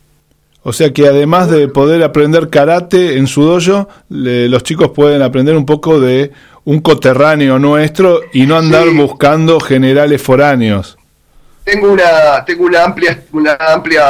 [0.64, 5.22] O sea que además de poder aprender karate en su dojo, le- los chicos pueden
[5.22, 6.32] aprender un poco de
[6.66, 8.98] un coterráneo nuestro y no andar Sí.
[8.98, 10.98] buscando generales foráneos.
[11.64, 14.04] Tengo una, tengo una amplia, una amplia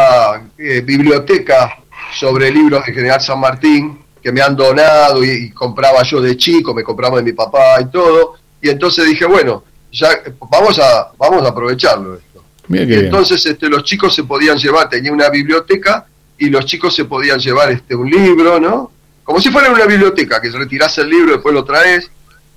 [0.58, 1.78] eh, biblioteca
[2.18, 6.36] sobre libros de General San Martín que me han donado y, y compraba yo de
[6.36, 8.36] chico, me compraba de mi papá y todo.
[8.62, 10.10] Y entonces dije, bueno, ya
[10.50, 12.44] vamos a, vamos a aprovecharlo esto.
[12.68, 16.06] Mira Y entonces este, los chicos se podían llevar, tenía una biblioteca
[16.40, 18.92] y los chicos se podían llevar este, un libro, ¿no?
[19.24, 22.10] Como si fuera una biblioteca, que retirás el libro, después lo traes.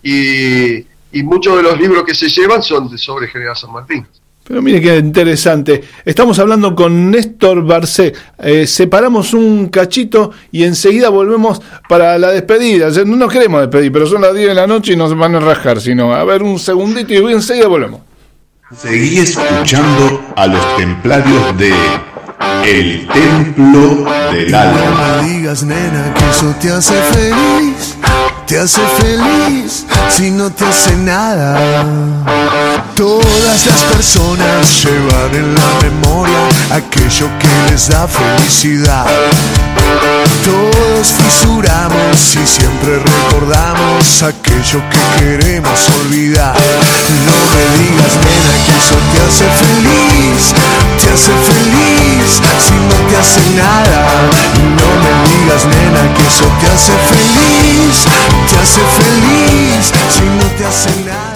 [0.02, 0.76] Y,
[1.12, 4.06] y muchos de los libros que se llevan son de- sobre General San Martín.
[4.44, 5.84] Pero mire qué interesante.
[6.04, 8.12] Estamos hablando con Néstor Barcé.
[8.38, 12.88] Eh, separamos un cachito y enseguida volvemos para la despedida.
[12.88, 15.16] O sea, No nos queremos despedir, pero son las 10 de la noche y nos
[15.16, 15.80] van a rajar.
[15.80, 18.00] Sino, a ver, un segundito y enseguida volvemos.
[18.76, 21.72] Seguí escuchando a los templarios de
[22.64, 24.80] El Templo del Alma.
[24.80, 27.96] No me digas, nena, que eso te hace feliz.
[28.46, 32.41] Te hace feliz si no te hace nada.
[32.96, 36.38] Todas las personas llevan en la memoria
[36.70, 39.06] aquello que les da felicidad.
[40.44, 46.54] Todos fisuramos y siempre recordamos aquello que queremos olvidar.
[47.26, 50.52] No me digas, nena, que eso te hace feliz,
[51.00, 52.28] te hace feliz
[52.66, 54.00] si no te hace nada.
[54.76, 58.04] No me digas, nena, que eso te hace feliz,
[58.48, 61.31] te hace feliz si no te hace nada.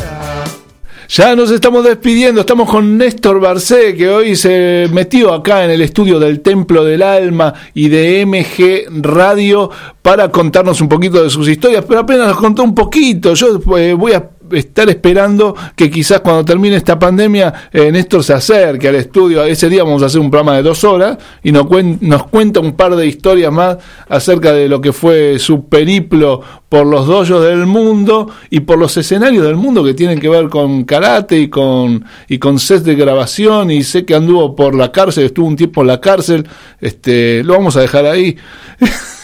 [1.09, 5.81] Ya nos estamos despidiendo, estamos con Néstor Barcé, que hoy se metió acá en el
[5.81, 9.71] estudio del Templo del Alma y de MG Radio
[10.03, 13.35] para contarnos un poquito de sus historias, pero apenas nos contó un poquito.
[13.35, 18.33] Yo eh, voy a estar esperando que quizás cuando termine esta pandemia eh, Néstor se
[18.35, 19.45] acerque al estudio.
[19.45, 22.61] Ese día vamos a hacer un programa de dos horas y nos, cuen- nos cuenta
[22.61, 23.79] un par de historias más
[24.09, 28.97] acerca de lo que fue su periplo por los dojos del mundo y por los
[28.97, 32.95] escenarios del mundo que tienen que ver con karate y con y con sets de
[32.95, 36.47] grabación y sé que anduvo por la cárcel, estuvo un tiempo en la cárcel,
[36.81, 38.37] este lo vamos a dejar ahí.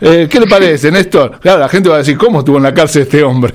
[0.00, 1.38] Eh, ¿Qué le parece, Néstor?
[1.40, 3.52] Claro, la gente va a decir, ¿cómo estuvo en la cárcel este hombre?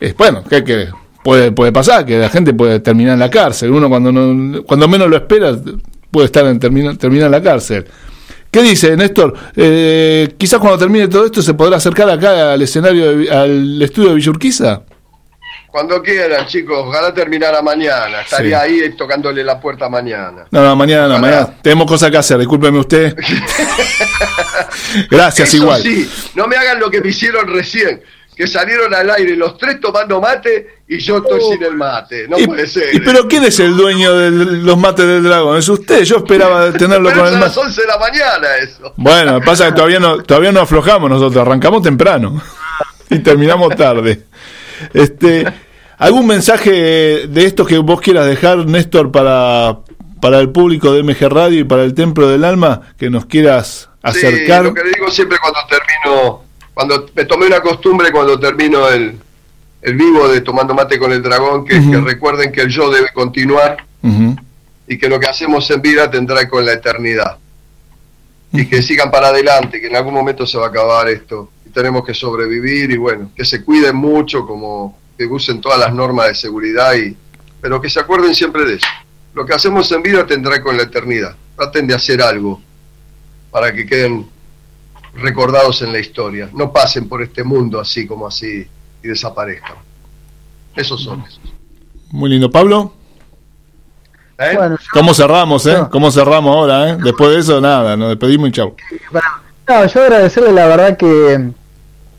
[0.00, 0.88] Eh, bueno, ¿qué?
[1.22, 3.70] Puede, puede pasar, que la gente puede terminar en la cárcel.
[3.72, 5.56] Uno cuando, no, cuando menos lo espera
[6.10, 7.84] puede estar en terminar en la cárcel.
[8.50, 9.34] ¿Qué dice, Néstor?
[9.56, 14.10] Eh, quizás cuando termine todo esto se podrá acercar acá al escenario, de- al estudio
[14.10, 14.82] de Villurquiza.
[15.76, 18.22] Cuando quieran, chicos, ojalá terminara mañana.
[18.22, 20.46] Estaría ahí tocándole la puerta mañana.
[20.50, 21.50] No, no, mañana no, mañana.
[21.60, 23.14] Tenemos cosas que hacer, discúlpeme usted.
[25.10, 25.82] Gracias, Eso igual.
[25.82, 28.00] sí, no me hagan lo que me hicieron recién.
[28.34, 32.26] que salieron al aire los tres tomando mate y yo estoy sin el mate.
[32.26, 32.94] No puede ser.
[32.94, 35.58] y pero ¿quién es el dueño de los mates del dragón?
[35.58, 37.66] Es usted, yo esperaba tenerlo Pero con es el a las mate.
[37.68, 38.94] 11 de la mañana eso.
[38.96, 42.40] Bueno, pasa que todavía no, todavía no aflojamos nosotros, arrancamos temprano
[43.10, 44.22] y terminamos tarde.
[44.94, 45.65] Este,
[45.98, 46.70] ¿Algún mensaje
[47.26, 49.78] de estos que vos quieras dejar, Néstor, para,
[50.20, 53.88] para el público de MG Radio y para el Templo del Alma que nos quieras
[54.02, 54.62] acercar?
[54.62, 56.42] Sí, lo que le digo siempre cuando termino,
[56.74, 59.18] cuando me tomé una costumbre cuando termino el,
[59.80, 63.08] el vivo de Tomando Mate con el Dragón, que, que recuerden que el yo debe
[63.14, 63.78] continuar
[64.88, 67.38] y que lo que hacemos en vida tendrá con la eternidad.
[68.52, 71.50] Y que sigan para adelante, que en algún momento se va a acabar esto.
[71.66, 75.92] Y tenemos que sobrevivir y bueno, que se cuiden mucho, como que usen todas las
[75.94, 77.16] normas de seguridad, y
[77.60, 78.86] pero que se acuerden siempre de eso.
[79.34, 81.34] Lo que hacemos en vida tendrá con la eternidad.
[81.56, 82.60] Traten de hacer algo
[83.50, 84.28] para que queden
[85.14, 86.48] recordados en la historia.
[86.52, 88.66] No pasen por este mundo así como así
[89.02, 89.76] y desaparezcan.
[90.74, 91.24] Esos son.
[92.10, 92.50] Muy lindo.
[92.50, 92.92] Pablo,
[94.38, 94.52] ¿Eh?
[94.54, 95.78] Bueno, yo- ¿cómo cerramos, eh?
[95.90, 96.98] ¿Cómo cerramos ahora, eh?
[97.02, 98.76] Después de eso, nada, nos despedimos y chau.
[99.66, 101.50] No, yo agradecerle la verdad que,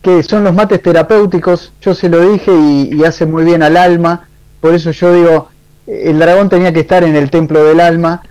[0.01, 4.27] que son los mates terapéuticos, yo se lo dije y, hace muy bien al alma,
[4.61, 5.49] por eso yo digo,
[5.87, 8.21] el dragón tenía que estar en el templo del alma,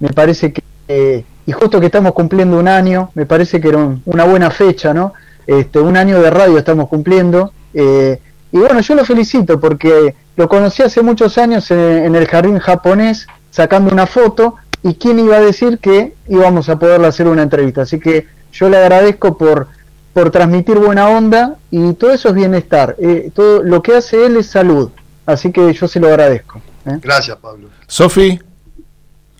[0.00, 3.78] me parece que, eh, y justo que estamos cumpliendo un año, me parece que era
[3.78, 5.12] un- una buena fecha, ¿no?
[5.46, 8.18] Este, un año de radio estamos cumpliendo, eh,
[8.52, 12.58] y bueno, yo lo felicito porque lo conocí hace muchos años en, en el jardín
[12.58, 17.42] japonés, sacando una foto, y quién iba a decir que íbamos a poderle hacer una
[17.42, 17.82] entrevista.
[17.82, 19.68] Así que yo le agradezco por,
[20.16, 22.96] por transmitir buena onda y todo eso es bienestar.
[22.98, 24.88] Eh, todo lo que hace él es salud.
[25.26, 26.58] Así que yo se lo agradezco.
[26.86, 26.98] ¿eh?
[27.02, 27.68] Gracias, Pablo.
[27.86, 28.40] Sofi,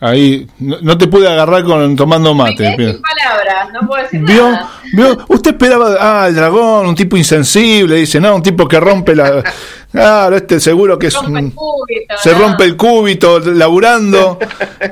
[0.00, 2.56] ahí, no, no te pude agarrar con tomando Me mate.
[2.56, 2.92] quedé bien.
[2.92, 4.50] sin palabras, no puedo decir ¿Vio?
[4.50, 4.70] nada.
[4.92, 5.16] ¿Vio?
[5.28, 9.42] Usted esperaba, ah, el dragón, un tipo insensible, dice, no, un tipo que rompe la...
[9.90, 11.50] Claro, este seguro que es Rompe el un...
[11.52, 12.38] cúbito, Se ¿no?
[12.40, 14.38] rompe el cúbito laburando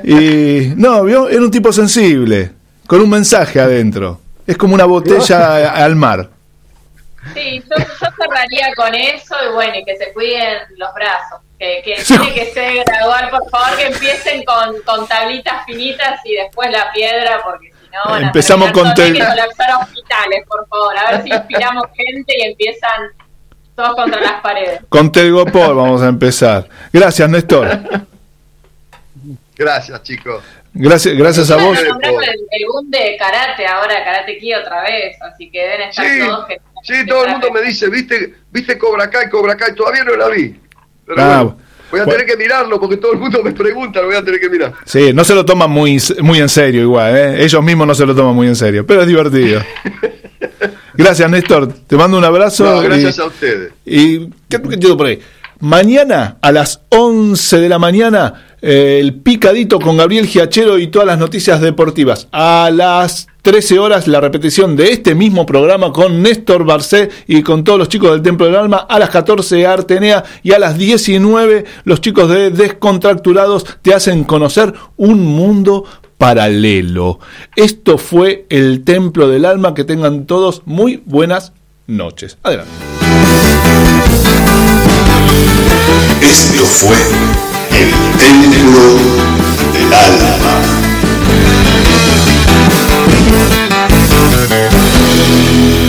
[0.03, 0.73] y...
[0.77, 1.29] No, ¿vio?
[1.29, 2.53] Era un tipo sensible,
[2.87, 4.21] con un mensaje adentro.
[4.47, 6.29] Es como una botella al mar.
[7.33, 11.39] Sí, yo, yo cerraría con eso y bueno, y que se cuiden los brazos.
[11.57, 12.15] Que, que Sí.
[12.19, 16.91] tiene que ser gradual, por favor, que empiecen con, con tablitas finitas y después la
[16.91, 20.97] piedra, porque si no van a Empezamos con hay que colapsar hospitales, por favor.
[20.97, 23.09] A ver si inspiramos gente y empiezan
[23.75, 24.81] todos contra las paredes.
[24.87, 26.67] Con Telgopor vamos a empezar.
[26.93, 27.79] Gracias, Néstor.
[29.55, 30.43] Gracias, chicos.
[30.77, 31.77] Gracias, gracias a vos.
[31.79, 36.19] El, el boom de karate ahora, karate ki otra vez, así que deben estar Sí,
[36.19, 39.73] todos que sí, todo el mundo me dice, ¿viste, viste Cobra Kai, Cobra Kai?
[39.73, 40.53] Todavía no la vi.
[41.05, 41.57] Pero Ah, bueno,
[41.91, 42.11] voy a bueno.
[42.19, 44.73] tener que mirarlo porque todo el mundo me pregunta, lo voy a tener que mirar.
[44.85, 47.43] Sí, no se lo toman muy, muy en serio igual, ¿eh?
[47.43, 49.61] ellos mismos no se lo toman muy en serio, pero es divertido.
[50.93, 51.71] Gracias, Néstor.
[51.87, 52.63] Te mando un abrazo.
[52.63, 53.71] No, gracias y, a ustedes.
[53.85, 54.19] y
[54.49, 55.21] ¿qué qué te digo por ahí?
[55.59, 61.19] Mañana a las 11 de la mañana, el picadito con Gabriel Giachero y todas las
[61.19, 62.27] noticias deportivas.
[62.31, 67.63] A las 13 horas, la repetición de este mismo programa con Néstor Barcé y con
[67.63, 68.77] todos los chicos del Templo del Alma.
[68.89, 70.23] A las 14, Artenea.
[70.41, 75.85] Y a las 19, los chicos de Descontracturados te hacen conocer un mundo
[76.17, 77.19] paralelo.
[77.55, 79.75] Esto fue el Templo del Alma.
[79.75, 81.53] Que tengan todos muy buenas
[81.85, 82.39] noches.
[82.41, 82.71] Adelante.
[86.23, 86.95] Esto fue
[87.77, 88.97] el templo
[89.73, 90.85] del alma.
[94.47, 95.84] Thank you.